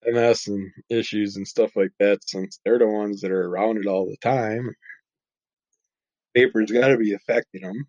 MS 0.06 0.46
and 0.48 0.70
issues 0.90 1.36
and 1.36 1.46
stuff 1.46 1.72
like 1.76 1.92
that 1.98 2.18
since 2.28 2.60
they're 2.64 2.78
the 2.78 2.86
ones 2.86 3.20
that 3.20 3.30
are 3.30 3.46
around 3.46 3.78
it 3.78 3.86
all 3.86 4.06
the 4.06 4.16
time. 4.18 4.70
Vapors 6.36 6.70
got 6.70 6.88
to 6.88 6.96
be 6.96 7.12
affecting 7.12 7.62
them. 7.62 7.86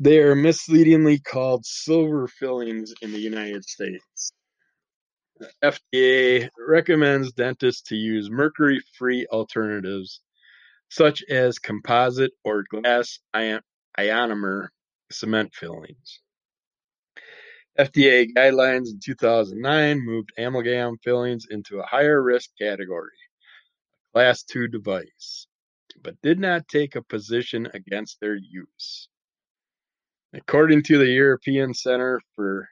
They 0.00 0.18
are 0.18 0.34
misleadingly 0.34 1.20
called 1.20 1.64
silver 1.64 2.26
fillings 2.28 2.92
in 3.00 3.12
the 3.12 3.20
United 3.20 3.64
States. 3.64 4.32
FDA 5.62 6.48
recommends 6.58 7.32
dentists 7.32 7.82
to 7.88 7.96
use 7.96 8.30
mercury 8.30 8.80
free 8.98 9.26
alternatives 9.32 10.20
such 10.90 11.22
as 11.24 11.58
composite 11.58 12.32
or 12.44 12.64
glass 12.70 13.18
ionomer 13.34 14.68
cement 15.10 15.54
fillings. 15.54 16.20
FDA 17.78 18.28
guidelines 18.32 18.90
in 18.90 19.00
2009 19.04 20.00
moved 20.04 20.30
amalgam 20.38 20.96
fillings 21.02 21.46
into 21.50 21.80
a 21.80 21.86
higher 21.86 22.22
risk 22.22 22.50
category, 22.60 23.10
a 23.92 24.12
class 24.12 24.44
2 24.44 24.68
device, 24.68 25.48
but 26.02 26.20
did 26.22 26.38
not 26.38 26.68
take 26.68 26.94
a 26.94 27.02
position 27.02 27.68
against 27.74 28.20
their 28.20 28.36
use. 28.36 29.08
According 30.32 30.84
to 30.84 30.98
the 30.98 31.06
European 31.06 31.74
Centre 31.74 32.20
for 32.36 32.68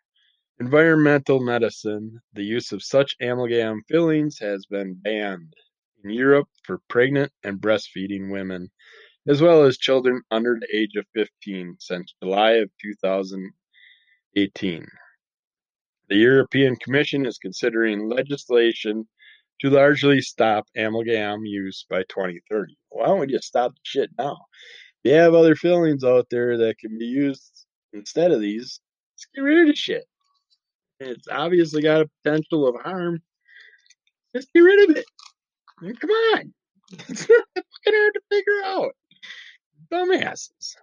Environmental 0.64 1.40
Medicine, 1.40 2.20
the 2.34 2.44
use 2.44 2.70
of 2.70 2.84
such 2.84 3.16
amalgam 3.20 3.82
fillings 3.88 4.38
has 4.38 4.64
been 4.64 4.94
banned 4.94 5.52
in 6.04 6.10
Europe 6.10 6.46
for 6.64 6.78
pregnant 6.88 7.32
and 7.42 7.60
breastfeeding 7.60 8.30
women, 8.30 8.70
as 9.26 9.42
well 9.42 9.64
as 9.64 9.76
children 9.76 10.22
under 10.30 10.56
the 10.60 10.68
age 10.72 10.94
of 10.96 11.04
15 11.16 11.78
since 11.80 12.14
July 12.22 12.52
of 12.52 12.70
2018. 12.80 14.86
The 16.08 16.16
European 16.16 16.76
Commission 16.76 17.26
is 17.26 17.38
considering 17.38 18.08
legislation 18.08 19.08
to 19.62 19.68
largely 19.68 20.20
stop 20.20 20.68
amalgam 20.76 21.44
use 21.44 21.84
by 21.90 22.04
2030. 22.04 22.76
Why 22.90 23.06
don't 23.06 23.18
we 23.18 23.26
just 23.26 23.48
stop 23.48 23.72
the 23.72 23.80
shit 23.82 24.10
now? 24.16 24.38
you 25.02 25.14
have 25.14 25.34
other 25.34 25.56
fillings 25.56 26.04
out 26.04 26.28
there 26.30 26.56
that 26.58 26.78
can 26.78 26.98
be 26.98 27.06
used 27.06 27.66
instead 27.92 28.30
of 28.30 28.40
these, 28.40 28.78
let's 29.12 29.26
get 29.34 29.40
rid 29.40 29.62
of 29.62 29.66
the 29.66 29.74
shit. 29.74 30.04
It's 31.02 31.28
obviously 31.28 31.82
got 31.82 32.02
a 32.02 32.10
potential 32.22 32.68
of 32.68 32.80
harm. 32.80 33.20
Just 34.34 34.52
get 34.52 34.60
rid 34.60 34.90
of 34.90 34.96
it. 34.96 35.04
Come 36.00 36.10
on. 36.10 36.54
It's 37.08 37.26
not 37.28 37.46
that 37.54 37.64
fucking 37.84 37.98
hard 37.98 38.14
to 38.14 38.20
figure 38.30 38.62
out. 38.64 38.94
Dumbasses. 39.90 40.76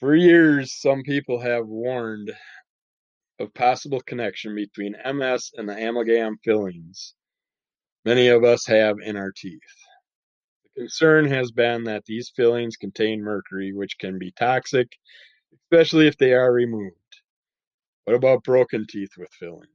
For 0.00 0.14
years, 0.16 0.80
some 0.80 1.02
people 1.02 1.38
have 1.40 1.66
warned 1.66 2.32
of 3.38 3.54
possible 3.54 4.00
connection 4.00 4.56
between 4.56 4.96
MS 5.04 5.52
and 5.56 5.68
the 5.68 5.76
amalgam 5.76 6.38
fillings 6.44 7.14
many 8.08 8.28
of 8.28 8.42
us 8.42 8.66
have 8.66 8.96
in 9.02 9.16
our 9.16 9.32
teeth. 9.36 9.60
The 10.64 10.82
concern 10.82 11.26
has 11.26 11.50
been 11.50 11.84
that 11.84 12.04
these 12.06 12.32
fillings 12.34 12.76
contain 12.76 13.22
mercury, 13.22 13.72
which 13.74 13.98
can 13.98 14.18
be 14.18 14.32
toxic, 14.32 14.88
especially 15.54 16.06
if 16.06 16.16
they 16.18 16.32
are 16.32 16.52
removed. 16.52 16.94
What 18.04 18.16
about 18.16 18.44
broken 18.44 18.86
teeth 18.88 19.12
with 19.18 19.30
filling? 19.38 19.68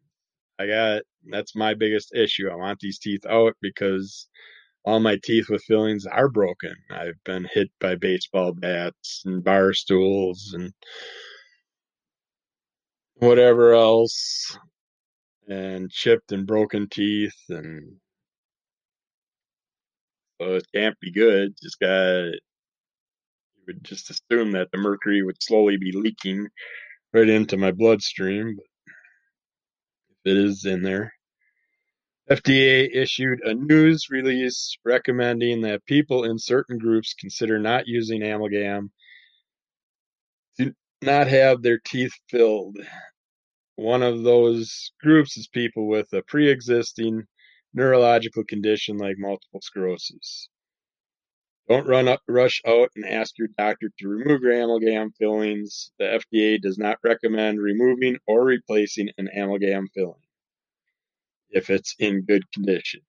I 0.60 0.68
got 0.68 1.03
that's 1.30 1.56
my 1.56 1.74
biggest 1.74 2.13
issue. 2.15 2.50
I 2.50 2.56
want 2.56 2.80
these 2.80 3.00
teeth 3.00 3.25
out 3.25 3.56
because 3.62 4.27
all 4.86 5.00
my 5.00 5.18
teeth 5.24 5.50
with 5.50 5.63
fillings 5.63 6.06
are 6.06 6.30
broken. 6.30 6.75
I've 6.92 7.22
been 7.24 7.48
hit 7.53 7.70
by 7.80 7.96
baseball 7.96 8.53
bats 8.53 9.24
and 9.25 9.44
bar 9.44 9.74
stools 9.74 10.53
and 10.53 10.74
whatever 13.15 13.74
else 13.74 14.58
and 15.48 15.89
chipped 15.92 16.32
and 16.32 16.48
broken 16.48 16.88
teeth 16.89 17.38
and 17.50 17.98
so 20.42 20.56
it 20.56 20.65
can't 20.74 21.00
be 21.00 21.12
good. 21.12 21.53
Just 21.62 21.80
got 21.80 22.34
you 23.67 23.74
would 23.74 23.84
just 23.84 24.10
assume 24.10 24.51
that 24.51 24.72
the 24.72 24.77
mercury 24.77 25.24
would 25.24 25.41
slowly 25.41 25.77
be 25.77 25.91
leaking 25.91 26.48
right 27.13 27.29
into 27.29 27.58
my 27.58 27.72
bloodstream, 27.72 28.55
but 28.55 28.65
if 30.32 30.38
it 30.38 30.38
is 30.38 30.65
in 30.65 30.82
there. 30.82 31.13
FDA 32.29 32.89
issued 32.93 33.41
a 33.43 33.53
news 33.53 34.08
release 34.10 34.77
recommending 34.86 35.62
that 35.62 35.86
people 35.86 36.24
in 36.24 36.39
certain 36.39 36.77
groups 36.77 37.13
consider 37.13 37.60
not 37.60 37.88
using 37.88 38.24
amalgam 38.24 38.91
to 40.58 40.74
not 41.01 41.27
have 41.27 41.62
their 41.62 41.79
teeth 41.79 42.13
filled. 42.29 42.77
One 43.75 44.03
of 44.03 44.24
those 44.24 44.91
groups 45.01 45.36
is 45.36 45.48
people 45.48 45.88
with 45.88 46.13
a 46.13 46.22
pre 46.22 46.50
existing 46.50 47.24
neurological 47.74 48.46
condition 48.46 48.98
like 48.98 49.17
multiple 49.17 49.60
sclerosis. 49.62 50.48
Don't 51.70 51.88
run 51.88 52.10
up, 52.10 52.22
rush 52.27 52.62
out 52.67 52.89
and 52.96 53.05
ask 53.05 53.38
your 53.38 53.48
doctor 53.58 53.89
to 54.00 54.08
remove 54.08 54.41
your 54.41 54.51
amalgam 54.51 55.12
fillings. 55.17 55.91
The 55.98 56.20
FDA 56.20 56.62
does 56.62 56.77
not 56.77 57.00
recommend 57.03 57.62
removing 57.62 58.17
or 58.27 58.43
replacing 58.43 59.10
an 59.17 59.29
amalgam 59.34 59.88
filling 59.96 60.22
if 61.50 61.70
it's 61.70 61.96
in 62.00 62.25
good 62.25 62.43
condition, 62.51 63.01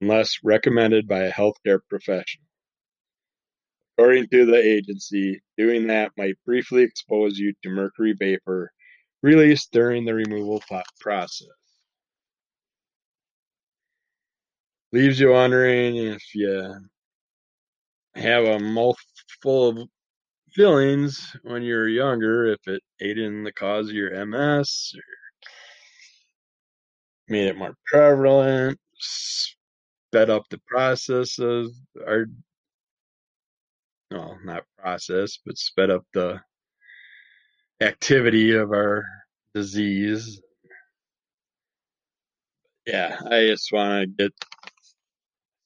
unless 0.00 0.38
recommended 0.44 1.08
by 1.08 1.24
a 1.24 1.32
healthcare 1.32 1.80
professional. 1.88 2.46
According 3.98 4.28
to 4.28 4.46
the 4.46 4.62
agency, 4.62 5.42
doing 5.58 5.88
that 5.88 6.12
might 6.16 6.36
briefly 6.46 6.82
expose 6.82 7.38
you 7.38 7.54
to 7.62 7.70
mercury 7.70 8.14
vapor 8.18 8.72
released 9.22 9.72
during 9.72 10.04
the 10.04 10.14
removal 10.14 10.62
process. 11.00 11.48
Leaves 14.92 15.20
you 15.20 15.30
wondering 15.30 15.96
if 15.96 16.34
you 16.34 16.74
have 18.20 18.44
a 18.44 18.58
mouth 18.58 18.96
full 19.42 19.68
of 19.68 19.88
fillings 20.54 21.36
when 21.42 21.62
you're 21.62 21.88
younger, 21.88 22.46
if 22.46 22.58
it 22.66 22.82
aided 23.00 23.24
in 23.24 23.44
the 23.44 23.52
cause 23.52 23.88
of 23.88 23.94
your 23.94 24.10
MS 24.26 24.92
or 24.96 25.02
made 27.28 27.46
it 27.46 27.56
more 27.56 27.74
prevalent, 27.86 28.78
sped 28.94 30.30
up 30.30 30.42
the 30.50 30.60
process 30.66 31.38
of 31.38 31.70
our, 32.06 32.26
no, 34.10 34.36
not 34.44 34.64
process, 34.78 35.38
but 35.46 35.56
sped 35.56 35.90
up 35.90 36.04
the 36.12 36.40
activity 37.80 38.54
of 38.54 38.70
our 38.72 39.04
disease. 39.54 40.40
Yeah, 42.86 43.18
I 43.30 43.46
just 43.46 43.70
want 43.72 44.02
to 44.02 44.24
get 44.24 44.32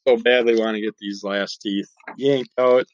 so 0.06 0.16
badly 0.16 0.58
want 0.58 0.74
to 0.76 0.80
get 0.80 0.96
these 0.98 1.24
last 1.24 1.60
teeth 1.62 1.90
yanked 2.16 2.52
out 2.58 2.86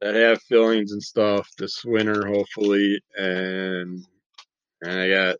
that 0.00 0.14
have 0.14 0.42
fillings 0.42 0.92
and 0.92 1.02
stuff 1.02 1.48
this 1.58 1.84
winter, 1.84 2.26
hopefully. 2.26 3.00
And, 3.16 4.04
and 4.82 5.00
I 5.00 5.08
got 5.08 5.36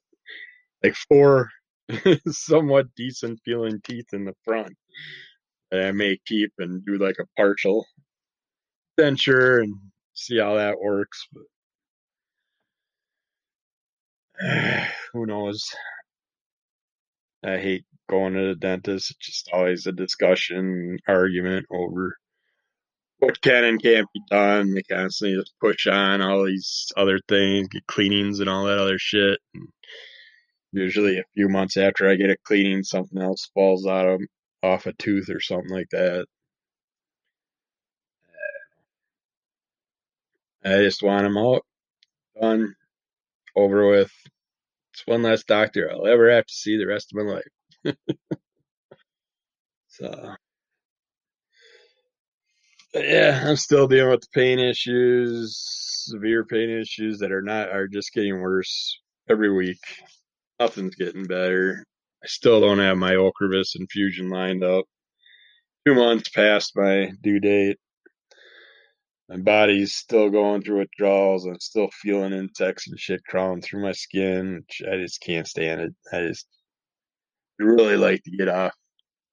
like 0.85 0.95
four 1.09 1.51
somewhat 2.29 2.95
decent 2.97 3.41
feeling 3.45 3.81
teeth 3.85 4.07
in 4.13 4.25
the 4.25 4.35
front 4.45 4.77
that 5.71 5.83
I 5.87 5.93
may 5.93 6.19
keep 6.27 6.53
and 6.59 6.85
do 6.85 6.99
like 6.99 7.17
a 7.21 7.27
partial 7.37 7.87
denture 8.99 9.63
and 9.63 9.75
see 10.15 10.39
how 10.39 10.55
that 10.57 10.79
works. 10.81 11.27
But 11.33 11.43
who 15.13 15.27
knows? 15.27 15.69
I 17.45 17.59
hate 17.59 17.85
going 18.11 18.35
to 18.35 18.49
the 18.49 18.55
dentist. 18.55 19.11
It's 19.11 19.19
just 19.27 19.51
always 19.53 19.87
a 19.87 19.93
discussion, 19.93 20.99
argument 21.09 21.67
over 21.71 22.17
what 23.19 23.41
can 23.41 23.65
and 23.65 23.83
can't 23.83 24.09
be 24.13 24.21
done. 24.31 24.75
They 24.75 24.83
constantly 24.83 25.39
just 25.39 25.55
push 25.61 25.87
on 25.87 26.21
all 26.21 26.45
these 26.45 26.89
other 26.97 27.19
things, 27.29 27.69
get 27.69 27.87
cleanings 27.87 28.41
and 28.41 28.49
all 28.51 28.65
that 28.67 28.79
other 28.79 28.99
shit. 28.99 29.39
And 29.55 29.69
usually, 30.73 31.19
a 31.19 31.25
few 31.35 31.49
months 31.49 31.77
after 31.77 32.09
I 32.09 32.17
get 32.17 32.31
a 32.31 32.37
cleaning, 32.45 32.83
something 32.85 33.21
else 33.23 33.51
falls 33.55 33.87
out 33.87 34.09
of 34.09 34.21
off 34.63 34.87
a 34.87 34.93
tooth 34.95 35.31
or 35.31 35.41
something 35.41 35.71
like 35.71 35.89
that. 35.93 36.27
I 40.65 40.79
just 40.79 41.03
want 41.03 41.25
them 41.25 41.39
out, 41.39 41.65
done, 42.41 42.75
over 43.57 43.89
with. 43.89 44.13
It's 45.03 45.11
one 45.11 45.23
less 45.23 45.43
doctor 45.43 45.91
I'll 45.91 46.07
ever 46.07 46.31
have 46.31 46.47
to 46.47 46.55
see 46.55 46.77
the 46.77 46.87
rest 46.87 47.13
of 47.13 47.27
my 47.27 47.33
life. 47.33 47.97
so, 49.89 50.35
but 52.95 53.05
yeah, 53.09 53.43
I'm 53.45 53.57
still 53.57 53.89
dealing 53.89 54.13
with 54.13 54.21
the 54.21 54.29
pain 54.33 54.61
issues, 54.61 55.57
severe 56.07 56.45
pain 56.45 56.71
issues 56.71 57.19
that 57.19 57.33
are 57.33 57.43
not 57.43 57.71
are 57.71 57.89
just 57.89 58.13
getting 58.13 58.41
worse 58.41 59.01
every 59.29 59.53
week. 59.53 59.81
Nothing's 60.61 60.95
getting 60.95 61.25
better. 61.25 61.85
I 62.23 62.29
still 62.29 62.61
don't 62.61 62.79
have 62.79 62.97
my 62.97 63.15
Ocrevus 63.15 63.75
infusion 63.75 64.31
lined 64.31 64.63
up. 64.63 64.85
Two 65.85 65.97
months 65.97 66.29
past 66.29 66.77
my 66.77 67.11
due 67.21 67.41
date. 67.41 67.79
My 69.29 69.39
body's 69.39 69.95
still 69.95 70.31
going 70.31 70.63
through 70.63 70.81
withdrawals. 70.81 71.47
I'm 71.47 71.61
still 71.61 71.89
feeling 72.03 72.33
insects 72.33 72.89
and 72.89 72.99
shit 72.99 73.25
crawling 73.27 73.63
through 73.63 73.83
my 73.83 73.93
skin. 73.93 74.57
Which 74.57 74.83
I 74.91 74.97
just 74.97 75.21
can't 75.21 75.47
stand 75.47 75.81
it. 75.81 75.95
I 76.13 76.27
just 76.27 76.47
really 77.59 77.97
like 77.97 78.23
to 78.25 78.37
get 78.37 78.49
off 78.49 78.73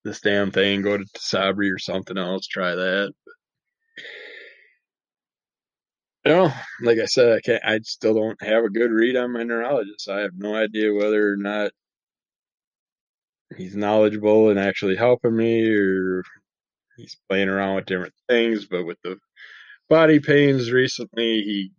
this 0.04 0.22
damn 0.22 0.52
thing, 0.52 0.82
go 0.82 0.98
to 0.98 1.06
Sabri 1.18 1.74
or 1.74 1.80
something 1.80 2.18
else, 2.18 2.48
try 2.48 2.76
that. 2.76 3.14
You 6.26 6.32
know, 6.32 6.52
like 6.82 7.00
I 7.00 7.06
said, 7.06 7.38
I 7.38 7.42
can't. 7.42 7.64
I 7.66 7.80
still 7.84 8.14
don't 8.14 8.42
have 8.44 8.64
a 8.64 8.70
good 8.70 8.92
read 8.92 9.16
on 9.16 9.34
my 9.34 9.44
neurologist. 9.44 10.10
I 10.10 10.20
have 10.20 10.34
no 10.36 10.54
idea 10.56 10.94
whether 10.94 11.32
or 11.32 11.38
not 11.38 11.72
he's 13.58 13.76
knowledgeable 13.76 14.50
and 14.50 14.60
actually 14.60 14.96
helping 14.96 15.36
me, 15.36 15.68
or 15.70 16.24
he's 16.98 17.18
playing 17.30 17.50
around 17.50 17.76
with 17.76 17.86
different 17.86 18.14
things. 18.28 18.66
But 18.66 18.86
with 18.86 18.98
the 19.04 19.18
body 19.90 20.20
pains 20.20 20.72
recently, 20.72 21.42
he 21.42 21.72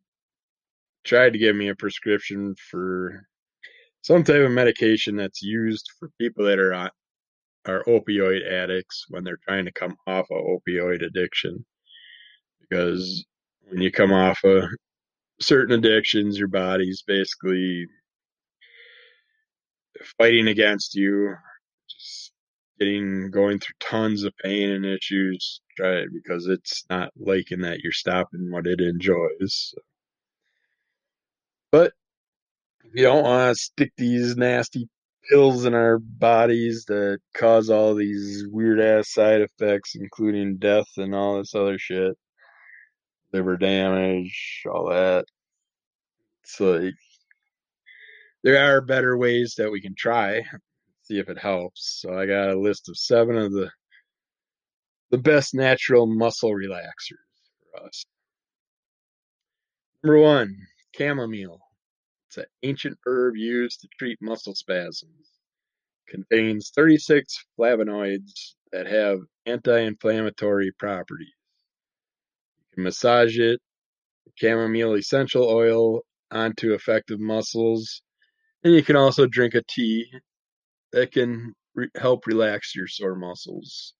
tried 1.05 1.33
to 1.33 1.39
give 1.39 1.57
me 1.57 1.69
a 1.69 1.75
prescription 1.75 2.55
for 2.71 3.27
some 4.03 4.25
type 4.25 4.43
of 4.43 4.51
medication 4.51 5.17
that's 5.17 5.43
used 5.43 5.89
for 5.99 6.11
people 6.19 6.45
that 6.47 6.59
are 6.59 6.75
on, 6.75 6.91
are 7.67 7.85
opioid 7.85 8.51
addicts 8.51 9.07
when 9.09 9.25
they're 9.25 9.39
trying 9.47 9.67
to 9.67 9.73
come 9.73 9.97
off 10.07 10.27
of 10.31 10.45
opioid 10.45 11.05
addiction. 11.05 11.65
Because 12.61 13.25
when 13.69 13.81
you 13.83 13.91
come 13.93 14.13
off 14.13 14.43
of 14.45 14.65
certain 15.41 15.79
addictions, 15.79 16.39
your 16.39 16.49
body's 16.49 17.03
basically 17.07 17.87
fighting 20.19 20.49
against 20.49 20.95
you, 20.95 21.35
getting 22.81 23.31
going 23.31 23.59
through 23.59 23.75
tons 23.79 24.25
of 24.25 24.33
pain 24.43 24.71
and 24.71 24.87
issues. 24.87 25.61
Try 25.77 25.97
it 25.97 26.09
because 26.13 26.47
it's 26.47 26.85
not 26.89 27.11
liking 27.17 27.61
that 27.61 27.81
you're 27.81 27.93
stopping 27.93 28.51
what 28.51 28.67
it 28.67 28.81
enjoys. 28.81 29.75
But 31.71 31.93
you 32.95 33.05
don't 33.05 33.25
want 33.25 33.55
to 33.57 33.63
stick 33.63 33.93
these 33.97 34.37
nasty 34.37 34.89
pills 35.31 35.65
in 35.65 35.75
our 35.75 35.99
bodies 35.99 36.85
that 36.89 37.19
cause 37.35 37.71
all 37.71 37.95
these 37.95 38.45
weird 38.51 38.81
ass 38.81 39.13
side 39.13 39.43
effects, 39.43 39.95
including 39.95 40.57
death 40.57 40.89
and 40.97 41.15
all 41.15 41.39
this 41.39 41.55
other 41.55 41.79
shit, 41.79 42.17
liver 43.33 43.57
damage, 43.57 44.63
all 44.67 44.89
that. 44.89 45.27
It's 46.43 46.59
like 46.59 46.95
there 48.43 48.59
are 48.59 48.81
better 48.81 49.17
ways 49.17 49.55
that 49.59 49.71
we 49.71 49.81
can 49.81 49.95
try, 49.97 50.43
see 51.11 51.19
if 51.19 51.29
it 51.29 51.39
helps. 51.39 52.01
So 52.01 52.17
I 52.17 52.27
got 52.27 52.51
a 52.51 52.59
list 52.59 52.89
of 52.89 52.97
seven 52.97 53.37
of 53.37 53.53
the 53.53 53.71
the 55.11 55.19
best 55.19 55.55
natural 55.55 56.07
muscle 56.07 56.53
relaxers 56.53 57.27
for 57.73 57.85
us. 57.85 58.05
Number 60.05 60.21
one, 60.21 60.57
chamomile. 60.97 61.61
It's 62.29 62.39
an 62.39 62.45
ancient 62.63 62.97
herb 63.05 63.35
used 63.37 63.81
to 63.81 63.89
treat 63.99 64.19
muscle 64.23 64.55
spasms. 64.55 65.27
Contains 66.07 66.71
36 66.77 67.45
flavonoids 67.59 68.55
that 68.71 68.87
have 68.87 69.19
anti-inflammatory 69.47 70.71
properties. 70.79 71.35
You 72.61 72.75
can 72.75 72.85
massage 72.85 73.37
it. 73.37 73.61
Chamomile 74.37 74.95
essential 74.95 75.49
oil 75.49 76.03
onto 76.31 76.73
affected 76.75 77.19
muscles. 77.19 78.01
And 78.63 78.73
you 78.73 78.85
can 78.85 78.95
also 78.95 79.27
drink 79.27 79.55
a 79.55 79.63
tea 79.69 80.07
that 80.93 81.13
can 81.13 81.55
re- 81.75 81.91
help 81.97 82.27
relax 82.27 82.75
your 82.75 82.87
sore 82.87 83.17
muscles. 83.17 83.95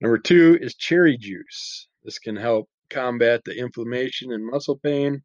Number 0.00 0.18
two 0.18 0.58
is 0.60 0.74
cherry 0.74 1.16
juice. 1.16 1.88
This 2.02 2.18
can 2.18 2.36
help 2.36 2.68
combat 2.90 3.42
the 3.44 3.56
inflammation 3.58 4.32
and 4.32 4.44
muscle 4.44 4.78
pain. 4.78 5.22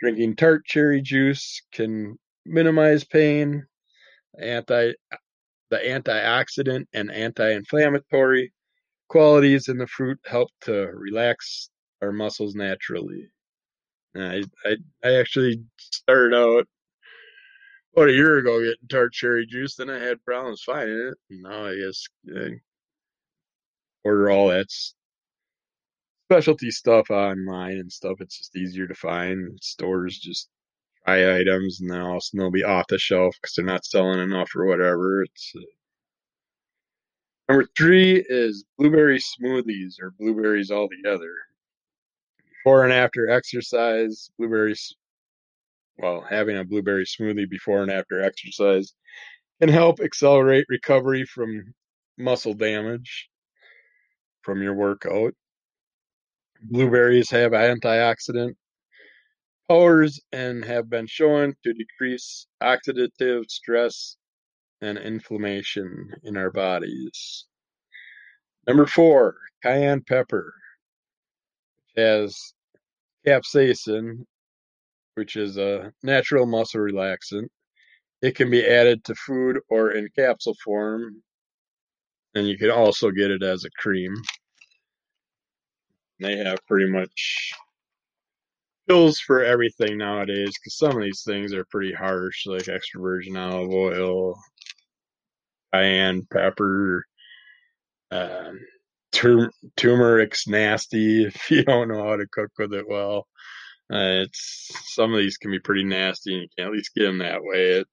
Drinking 0.00 0.36
tart 0.36 0.64
cherry 0.64 1.02
juice 1.02 1.62
can 1.72 2.18
minimize 2.46 3.04
pain. 3.04 3.66
Anti 4.38 4.92
the 5.70 5.78
antioxidant 5.78 6.86
and 6.92 7.10
anti-inflammatory 7.12 8.52
qualities 9.08 9.68
in 9.68 9.78
the 9.78 9.86
fruit 9.86 10.18
help 10.24 10.48
to 10.62 10.90
relax 10.94 11.70
our 12.02 12.12
muscles 12.12 12.54
naturally. 12.54 13.28
I, 14.16 14.42
I 14.64 14.76
I 15.04 15.14
actually 15.14 15.62
started 15.78 16.34
out 16.34 16.66
about 17.94 18.08
a 18.08 18.12
year 18.12 18.38
ago 18.38 18.60
getting 18.60 18.88
tart 18.88 19.12
cherry 19.12 19.46
juice, 19.46 19.76
then 19.76 19.90
I 19.90 19.98
had 19.98 20.24
problems 20.24 20.62
finding 20.62 21.08
it. 21.08 21.14
Now 21.30 21.66
I 21.66 21.76
guess 21.76 22.06
I 22.36 22.60
order 24.04 24.30
all 24.30 24.48
that 24.48 24.68
specialty 26.30 26.70
stuff 26.70 27.10
online 27.10 27.78
and 27.78 27.92
stuff. 27.92 28.20
It's 28.20 28.38
just 28.38 28.56
easier 28.56 28.86
to 28.86 28.94
find. 28.94 29.58
Stores 29.62 30.18
just 30.18 30.48
try 31.04 31.38
items 31.40 31.80
and 31.80 31.90
then 31.90 32.00
also 32.00 32.38
they'll 32.38 32.50
be 32.50 32.64
off 32.64 32.86
the 32.88 32.98
shelf 32.98 33.36
because 33.40 33.54
they're 33.54 33.64
not 33.64 33.84
selling 33.84 34.20
enough 34.20 34.50
or 34.54 34.66
whatever. 34.66 35.22
It's 35.22 35.52
uh, 35.56 35.60
number 37.48 37.68
three 37.76 38.24
is 38.28 38.64
blueberry 38.78 39.18
smoothies 39.18 40.00
or 40.00 40.12
blueberries 40.18 40.70
altogether. 40.70 41.32
Before 42.64 42.84
and 42.84 42.92
after 42.92 43.28
exercise, 43.28 44.30
blueberries. 44.38 44.94
Well, 46.00 46.24
having 46.28 46.56
a 46.56 46.64
blueberry 46.64 47.04
smoothie 47.04 47.48
before 47.48 47.82
and 47.82 47.90
after 47.92 48.22
exercise 48.22 48.94
can 49.60 49.68
help 49.68 50.00
accelerate 50.00 50.64
recovery 50.70 51.26
from 51.26 51.74
muscle 52.16 52.54
damage 52.54 53.28
from 54.42 54.62
your 54.62 54.74
workout. 54.74 55.34
Blueberries 56.62 57.30
have 57.30 57.52
antioxidant 57.52 58.54
powers 59.68 60.20
and 60.32 60.64
have 60.64 60.88
been 60.88 61.06
shown 61.06 61.54
to 61.64 61.74
decrease 61.74 62.46
oxidative 62.62 63.50
stress 63.50 64.16
and 64.80 64.96
inflammation 64.96 66.14
in 66.22 66.38
our 66.38 66.50
bodies. 66.50 67.44
Number 68.66 68.86
four, 68.86 69.36
cayenne 69.62 70.02
pepper 70.08 70.54
has 71.94 72.54
capsaicin, 73.26 74.24
which 75.20 75.36
is 75.36 75.58
a 75.58 75.92
natural 76.02 76.46
muscle 76.46 76.80
relaxant. 76.80 77.46
It 78.22 78.34
can 78.34 78.50
be 78.50 78.66
added 78.66 79.04
to 79.04 79.14
food 79.14 79.58
or 79.68 79.90
in 79.90 80.08
capsule 80.16 80.56
form, 80.64 81.22
and 82.34 82.48
you 82.48 82.56
can 82.56 82.70
also 82.70 83.10
get 83.10 83.30
it 83.30 83.42
as 83.42 83.66
a 83.66 83.70
cream. 83.78 84.14
They 86.20 86.38
have 86.38 86.66
pretty 86.66 86.90
much 86.90 87.52
pills 88.88 89.20
for 89.20 89.44
everything 89.44 89.98
nowadays 89.98 90.52
because 90.58 90.78
some 90.78 90.96
of 90.96 91.02
these 91.02 91.22
things 91.22 91.52
are 91.52 91.66
pretty 91.66 91.92
harsh, 91.92 92.46
like 92.46 92.68
extra 92.68 93.02
virgin 93.02 93.36
olive 93.36 93.70
oil, 93.70 94.40
cayenne 95.74 96.26
pepper, 96.32 97.04
um, 98.10 98.58
tur- 99.12 99.52
turmeric's 99.76 100.48
nasty 100.48 101.24
if 101.26 101.50
you 101.50 101.62
don't 101.62 101.88
know 101.88 102.04
how 102.04 102.16
to 102.16 102.26
cook 102.32 102.52
with 102.58 102.72
it 102.72 102.88
well. 102.88 103.26
Uh, 103.90 104.22
it's 104.24 104.70
some 104.94 105.12
of 105.12 105.18
these 105.18 105.36
can 105.36 105.50
be 105.50 105.58
pretty 105.58 105.84
nasty, 105.84 106.32
and 106.34 106.42
you 106.42 106.48
can 106.56 106.66
at 106.66 106.72
least 106.72 106.94
get 106.94 107.04
them 107.04 107.18
that 107.18 107.42
way. 107.42 107.82
It's 107.82 107.90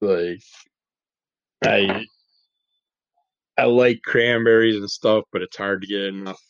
like 0.00 0.40
I 1.64 2.04
I 3.58 3.64
like 3.64 4.02
cranberries 4.04 4.76
and 4.76 4.90
stuff, 4.90 5.24
but 5.32 5.42
it's 5.42 5.56
hard 5.56 5.82
to 5.82 5.88
get 5.88 6.02
enough 6.04 6.40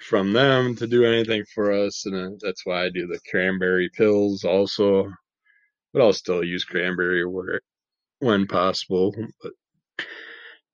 from 0.00 0.32
them 0.32 0.76
to 0.76 0.86
do 0.86 1.04
anything 1.04 1.44
for 1.54 1.72
us, 1.72 2.06
and 2.06 2.40
that's 2.42 2.64
why 2.64 2.84
I 2.84 2.90
do 2.90 3.06
the 3.06 3.20
cranberry 3.30 3.90
pills 3.96 4.44
also. 4.44 5.10
But 5.92 6.02
I'll 6.02 6.12
still 6.12 6.44
use 6.44 6.64
cranberry 6.64 7.24
where 7.26 7.60
when 8.20 8.46
possible. 8.46 9.14
But 9.42 9.52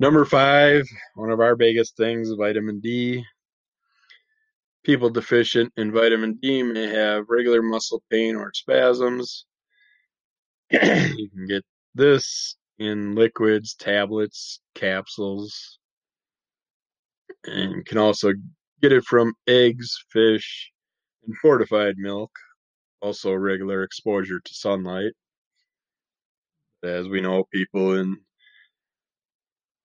number 0.00 0.24
five, 0.24 0.86
one 1.14 1.30
of 1.30 1.40
our 1.40 1.56
biggest 1.56 1.96
things, 1.96 2.30
vitamin 2.36 2.80
D. 2.80 3.24
People 4.84 5.10
deficient 5.10 5.72
in 5.76 5.92
vitamin 5.92 6.38
D 6.42 6.62
may 6.62 6.88
have 6.88 7.26
regular 7.28 7.62
muscle 7.62 8.02
pain 8.10 8.34
or 8.34 8.52
spasms. 8.52 9.46
you 10.70 11.30
can 11.30 11.46
get 11.48 11.64
this 11.94 12.56
in 12.78 13.14
liquids, 13.14 13.74
tablets, 13.74 14.60
capsules, 14.74 15.78
and 17.44 17.72
you 17.76 17.84
can 17.84 17.98
also 17.98 18.32
get 18.80 18.92
it 18.92 19.04
from 19.04 19.34
eggs, 19.46 19.96
fish, 20.10 20.72
and 21.24 21.36
fortified 21.36 21.94
milk. 21.96 22.30
Also, 23.00 23.32
regular 23.32 23.82
exposure 23.82 24.40
to 24.40 24.54
sunlight. 24.54 25.12
As 26.84 27.08
we 27.08 27.20
know, 27.20 27.44
people 27.52 27.94
in 27.94 28.16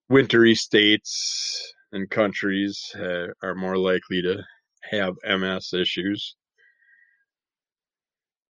wintry 0.10 0.55
states 0.55 1.73
and 1.91 2.10
countries 2.10 2.91
uh, 2.95 3.27
are 3.41 3.55
more 3.55 3.77
likely 3.77 4.21
to 4.21 4.43
have 4.91 5.15
MS 5.23 5.73
issues. 5.73 6.36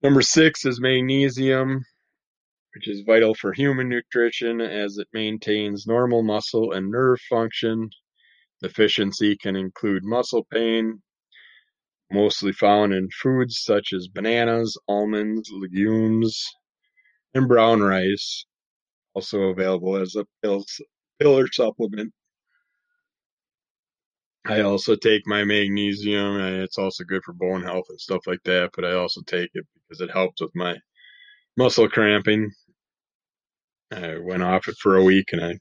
Number 0.01 0.21
six 0.21 0.65
is 0.65 0.81
magnesium 0.81 1.85
which 2.73 2.87
is 2.87 3.03
vital 3.05 3.33
for 3.33 3.53
human 3.53 3.89
nutrition 3.89 4.61
as 4.61 4.97
it 4.97 5.07
maintains 5.13 5.85
normal 5.85 6.23
muscle 6.23 6.71
and 6.71 6.89
nerve 6.89 7.19
function. 7.29 7.89
Deficiency 8.61 9.35
can 9.35 9.55
include 9.55 10.03
muscle 10.05 10.45
pain, 10.51 11.01
mostly 12.11 12.53
found 12.53 12.93
in 12.93 13.09
foods 13.09 13.61
such 13.61 13.91
as 13.93 14.07
bananas, 14.07 14.77
almonds, 14.87 15.49
legumes, 15.51 16.45
and 17.33 17.47
brown 17.47 17.81
rice, 17.81 18.45
also 19.13 19.43
available 19.43 19.97
as 19.97 20.15
a 20.15 20.25
pill, 20.41 20.63
pill 21.19 21.37
or 21.37 21.47
supplement. 21.51 22.13
I 24.45 24.61
also 24.61 24.95
take 24.95 25.27
my 25.27 25.43
magnesium, 25.43 26.37
and 26.37 26.57
it's 26.57 26.77
also 26.77 27.03
good 27.03 27.23
for 27.23 27.33
bone 27.33 27.63
health 27.63 27.85
and 27.89 28.01
stuff 28.01 28.21
like 28.27 28.43
that, 28.45 28.71
but 28.75 28.85
I 28.85 28.93
also 28.93 29.21
take 29.27 29.51
it 29.53 29.65
because 29.87 30.01
it 30.01 30.11
helps 30.11 30.41
with 30.41 30.51
my 30.55 30.75
muscle 31.57 31.89
cramping 31.89 32.51
I 33.91 34.17
went 34.19 34.43
off 34.43 34.67
it 34.67 34.75
for 34.81 34.95
a 34.97 35.03
week 35.03 35.29
and 35.33 35.43
I 35.43 35.53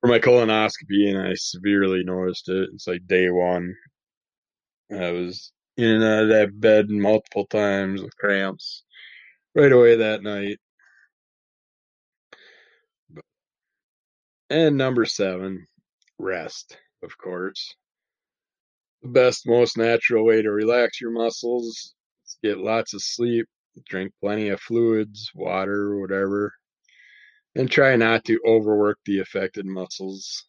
for 0.00 0.08
my 0.08 0.18
colonoscopy 0.18 1.08
and 1.08 1.18
I 1.18 1.34
severely 1.34 2.02
noticed 2.04 2.48
it. 2.48 2.70
It's 2.74 2.86
like 2.86 3.06
day 3.06 3.30
one. 3.30 3.74
I 4.90 5.10
was 5.12 5.52
in 5.76 5.88
and 5.90 6.04
out 6.04 6.22
of 6.24 6.28
that 6.30 6.60
bed 6.60 6.90
multiple 6.90 7.46
times 7.46 8.02
with 8.02 8.16
cramps 8.16 8.84
right 9.54 9.72
away 9.72 9.96
that 9.96 10.22
night. 10.22 10.58
And 14.50 14.76
number 14.76 15.04
seven, 15.04 15.66
rest, 16.18 16.76
of 17.06 17.16
course. 17.18 17.74
The 19.02 19.08
best, 19.08 19.46
most 19.46 19.78
natural 19.78 20.26
way 20.26 20.42
to 20.42 20.50
relax 20.50 21.00
your 21.00 21.12
muscles 21.12 21.94
is 22.26 22.38
get 22.42 22.58
lots 22.58 22.92
of 22.92 23.02
sleep, 23.02 23.46
drink 23.88 24.12
plenty 24.20 24.50
of 24.50 24.60
fluids, 24.60 25.30
water, 25.34 25.98
whatever 25.98 26.52
and 27.56 27.70
try 27.70 27.96
not 27.96 28.24
to 28.26 28.38
overwork 28.46 28.98
the 29.06 29.18
affected 29.20 29.64
muscles. 29.66 30.44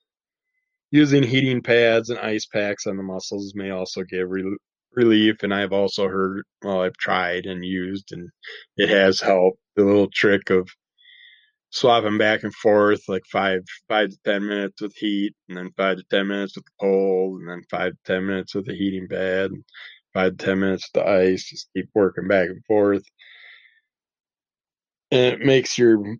Using 0.91 1.23
heating 1.23 1.61
pads 1.61 2.09
and 2.09 2.19
ice 2.19 2.45
packs 2.45 2.85
on 2.85 2.97
the 2.97 3.03
muscles 3.03 3.53
may 3.55 3.71
also 3.71 4.03
give 4.03 4.29
re- 4.29 4.57
relief, 4.93 5.43
and 5.43 5.53
I've 5.53 5.73
also 5.73 6.07
heard, 6.07 6.43
well, 6.63 6.81
I've 6.81 6.97
tried 6.97 7.45
and 7.45 7.63
used, 7.65 8.11
and 8.11 8.29
it 8.75 8.89
has 8.89 9.21
helped. 9.21 9.59
The 9.75 9.85
little 9.85 10.09
trick 10.13 10.49
of 10.49 10.69
swapping 11.69 12.17
back 12.17 12.43
and 12.43 12.53
forth, 12.53 13.01
like 13.07 13.23
five 13.31 13.61
five 13.87 14.09
to 14.09 14.17
ten 14.23 14.47
minutes 14.47 14.81
with 14.81 14.95
heat, 14.95 15.33
and 15.49 15.57
then 15.57 15.71
five 15.77 15.97
to 15.97 16.03
ten 16.09 16.27
minutes 16.27 16.55
with 16.55 16.65
cold, 16.79 17.39
and 17.41 17.49
then 17.49 17.63
five 17.69 17.91
to 17.91 17.97
ten 18.05 18.25
minutes 18.25 18.55
with 18.55 18.65
the 18.65 18.75
heating 18.75 19.07
pad, 19.09 19.51
and 19.51 19.63
five 20.13 20.37
to 20.37 20.45
ten 20.45 20.59
minutes 20.59 20.89
with 20.93 21.03
the 21.03 21.09
ice. 21.09 21.49
Just 21.49 21.69
keep 21.75 21.89
working 21.93 22.27
back 22.27 22.49
and 22.49 22.63
forth, 22.65 23.03
and 25.11 25.33
it 25.35 25.45
makes 25.45 25.77
your 25.77 26.17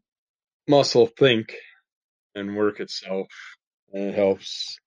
muscle 0.67 1.07
think 1.07 1.55
and 2.35 2.55
work 2.55 2.79
itself. 2.79 3.27
And 3.93 4.09
it 4.09 4.15
helps 4.15 4.77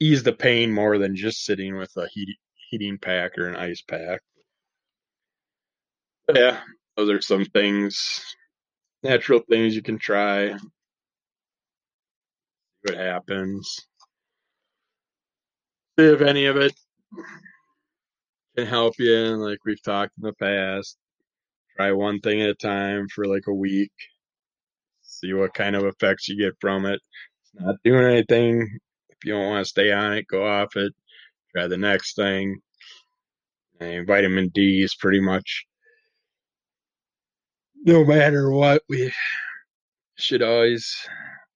ease 0.00 0.22
the 0.22 0.32
pain 0.32 0.72
more 0.72 0.98
than 0.98 1.16
just 1.16 1.44
sitting 1.44 1.76
with 1.76 1.90
a 1.96 2.06
heat, 2.12 2.36
heating 2.70 2.98
pack 2.98 3.38
or 3.38 3.48
an 3.48 3.56
ice 3.56 3.82
pack. 3.82 4.20
But 6.26 6.38
yeah, 6.38 6.60
those 6.96 7.10
are 7.10 7.20
some 7.20 7.44
things, 7.44 8.20
natural 9.02 9.40
things 9.40 9.74
you 9.74 9.82
can 9.82 9.98
try. 9.98 10.52
See 10.52 10.58
what 12.84 12.96
happens. 12.96 13.86
See 15.98 16.06
if 16.06 16.20
any 16.20 16.46
of 16.46 16.56
it 16.56 16.74
can 18.56 18.66
help 18.66 18.94
you. 18.98 19.14
And 19.14 19.40
like 19.40 19.58
we've 19.64 19.82
talked 19.82 20.12
in 20.18 20.24
the 20.24 20.32
past, 20.34 20.96
try 21.76 21.92
one 21.92 22.20
thing 22.20 22.42
at 22.42 22.50
a 22.50 22.54
time 22.54 23.06
for 23.14 23.26
like 23.26 23.46
a 23.48 23.54
week. 23.54 23.92
See 25.02 25.32
what 25.32 25.54
kind 25.54 25.74
of 25.76 25.84
effects 25.84 26.28
you 26.28 26.36
get 26.36 26.54
from 26.60 26.84
it. 26.84 27.00
It's 27.42 27.62
not 27.62 27.76
doing 27.84 28.04
anything. 28.04 28.78
If 29.08 29.18
you 29.24 29.32
don't 29.32 29.46
want 29.46 29.64
to 29.64 29.68
stay 29.68 29.92
on 29.92 30.12
it, 30.14 30.26
go 30.28 30.46
off 30.46 30.76
it. 30.76 30.92
Try 31.54 31.66
the 31.68 31.78
next 31.78 32.16
thing. 32.16 32.60
And 33.80 34.06
vitamin 34.06 34.50
D 34.54 34.82
is 34.82 34.94
pretty 34.94 35.20
much 35.20 35.64
no 37.84 38.04
matter 38.04 38.50
what, 38.50 38.82
we 38.88 39.12
should 40.16 40.42
always 40.42 40.94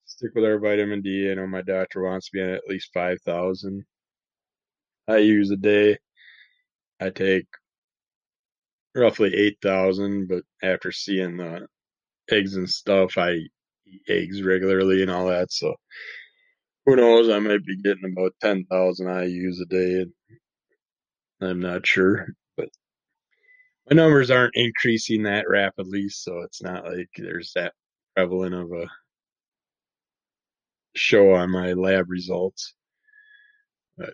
stick 0.04 0.30
with 0.34 0.44
our 0.44 0.58
vitamin 0.58 1.02
D. 1.02 1.30
I 1.30 1.34
know 1.34 1.46
my 1.46 1.62
doctor 1.62 2.02
wants 2.02 2.30
me 2.32 2.42
at 2.42 2.66
least 2.68 2.90
5,000 2.94 3.84
IUs 5.08 5.52
a 5.52 5.56
day. 5.56 5.98
I 7.00 7.10
take 7.10 7.46
roughly 8.94 9.34
8,000, 9.34 10.28
but 10.28 10.42
after 10.62 10.92
seeing 10.92 11.36
the 11.36 11.66
eggs 12.30 12.56
and 12.56 12.68
stuff, 12.68 13.16
I 13.18 13.32
eat 13.32 13.50
eggs 14.08 14.42
regularly 14.42 15.02
and 15.02 15.10
all 15.10 15.28
that. 15.28 15.52
So 15.52 15.74
who 16.86 16.96
knows? 16.96 17.28
I 17.28 17.38
might 17.38 17.64
be 17.64 17.80
getting 17.82 18.12
about 18.12 18.34
10,000 18.40 19.06
IUs 19.06 19.60
a 19.62 19.66
day. 19.66 20.06
I'm 21.40 21.60
not 21.60 21.86
sure, 21.86 22.28
my 23.90 23.96
numbers 23.96 24.30
aren't 24.30 24.54
increasing 24.54 25.24
that 25.24 25.48
rapidly. 25.48 26.08
So 26.08 26.42
it's 26.42 26.62
not 26.62 26.84
like 26.84 27.08
there's 27.16 27.52
that 27.54 27.72
prevalent 28.14 28.54
of 28.54 28.70
a 28.72 28.86
show 30.94 31.34
on 31.34 31.50
my 31.50 31.72
lab 31.72 32.08
results. 32.08 32.74
But 33.98 34.12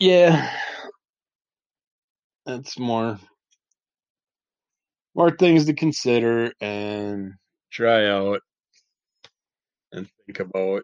yeah, 0.00 0.50
that's 2.44 2.78
more 2.78 3.18
more 5.14 5.30
things 5.30 5.66
to 5.66 5.74
consider 5.74 6.52
and 6.60 7.32
try 7.70 8.08
out 8.08 8.40
and 9.92 10.08
think 10.26 10.40
about 10.40 10.82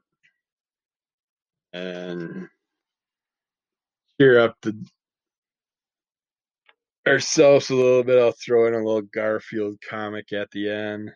and 1.72 2.48
cheer 4.20 4.38
up 4.38 4.54
the 4.62 4.72
ourselves 7.06 7.70
a 7.70 7.74
little 7.74 8.02
bit. 8.04 8.18
I'll 8.18 8.32
throw 8.32 8.66
in 8.66 8.74
a 8.74 8.78
little 8.78 9.02
Garfield 9.02 9.78
comic 9.88 10.32
at 10.32 10.50
the 10.52 10.70
end. 10.70 11.10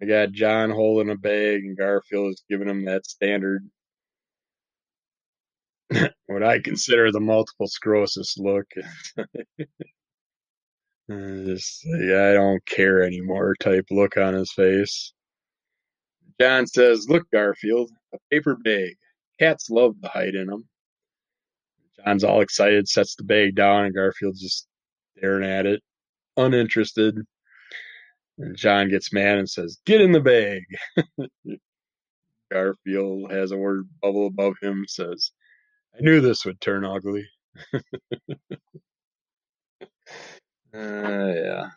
I 0.00 0.06
got 0.06 0.32
John 0.32 0.70
holding 0.70 1.10
a 1.10 1.16
bag, 1.16 1.64
and 1.64 1.76
Garfield 1.76 2.30
is 2.32 2.42
giving 2.48 2.68
him 2.68 2.84
that 2.86 3.06
standard, 3.06 3.68
what 6.26 6.42
I 6.42 6.58
consider 6.58 7.12
the 7.12 7.20
multiple 7.20 7.68
sclerosis 7.68 8.36
look. 8.38 8.66
Uh, 11.10 11.44
just 11.44 11.84
like, 11.84 12.16
I 12.16 12.32
don't 12.32 12.64
care 12.64 13.02
anymore 13.02 13.56
type 13.60 13.84
look 13.90 14.16
on 14.16 14.34
his 14.34 14.52
face. 14.52 15.12
John 16.40 16.66
says, 16.66 17.06
Look, 17.08 17.28
Garfield, 17.32 17.90
a 18.14 18.18
paper 18.30 18.56
bag. 18.56 18.94
Cats 19.38 19.68
love 19.68 20.00
to 20.00 20.08
hide 20.08 20.34
in 20.36 20.46
them. 20.46 20.68
John's 21.96 22.24
all 22.24 22.40
excited, 22.40 22.88
sets 22.88 23.14
the 23.14 23.24
bag 23.24 23.54
down, 23.54 23.84
and 23.84 23.94
Garfield's 23.94 24.40
just 24.40 24.66
staring 25.16 25.48
at 25.48 25.66
it, 25.66 25.82
uninterested. 26.36 27.18
And 28.38 28.56
John 28.56 28.88
gets 28.88 29.12
mad 29.12 29.38
and 29.38 29.48
says, 29.48 29.78
Get 29.84 30.00
in 30.00 30.12
the 30.12 30.20
bag. 30.20 30.62
Garfield 32.52 33.30
has 33.30 33.52
a 33.52 33.56
word 33.56 33.88
bubble 34.00 34.26
above 34.26 34.54
him, 34.60 34.84
says, 34.88 35.32
I 35.94 36.00
knew 36.00 36.20
this 36.20 36.44
would 36.44 36.60
turn 36.60 36.84
ugly. 36.84 37.26
uh, 37.74 37.76
yeah. 40.74 41.68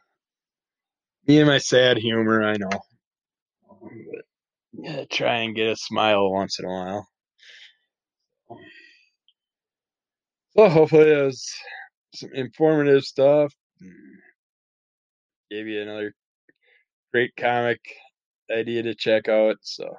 Me 1.28 1.39
and 1.39 1.47
my 1.47 1.58
sad 1.58 1.97
humor, 1.97 2.43
I 2.43 2.56
know. 2.58 2.69
Yeah, 4.73 5.06
try 5.12 5.39
and 5.39 5.56
get 5.56 5.69
a 5.69 5.75
smile 5.75 6.32
once 6.32 6.60
in 6.60 6.65
a 6.65 6.69
while. 6.69 7.08
So 10.58 10.70
hopefully 10.70 11.12
it 11.12 11.24
was 11.26 11.52
some 12.15 12.32
informative 12.34 13.04
stuff. 13.04 13.54
Mm, 13.84 13.91
gave 15.52 15.68
you 15.68 15.82
another 15.82 16.13
great 17.13 17.34
comic 17.38 17.80
idea 18.52 18.84
to 18.84 18.96
check 18.96 19.30
out. 19.30 19.58
So 19.62 19.96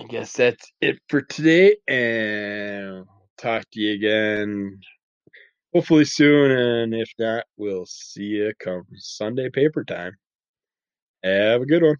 I 0.00 0.04
guess 0.04 0.34
that's 0.34 0.72
it 0.80 0.98
for 1.08 1.22
today, 1.22 1.76
and 1.88 3.06
talk 3.38 3.64
to 3.72 3.80
you 3.80 3.94
again 3.94 4.80
hopefully 5.74 6.04
soon. 6.06 6.50
And 6.52 6.94
if 6.94 7.10
not, 7.18 7.44
we'll 7.56 7.86
see 7.86 8.24
you 8.24 8.52
come 8.60 8.84
Sunday 8.96 9.50
paper 9.50 9.84
time. 9.84 10.14
Have 11.24 11.62
a 11.62 11.66
good 11.66 11.82
one. 11.82 11.96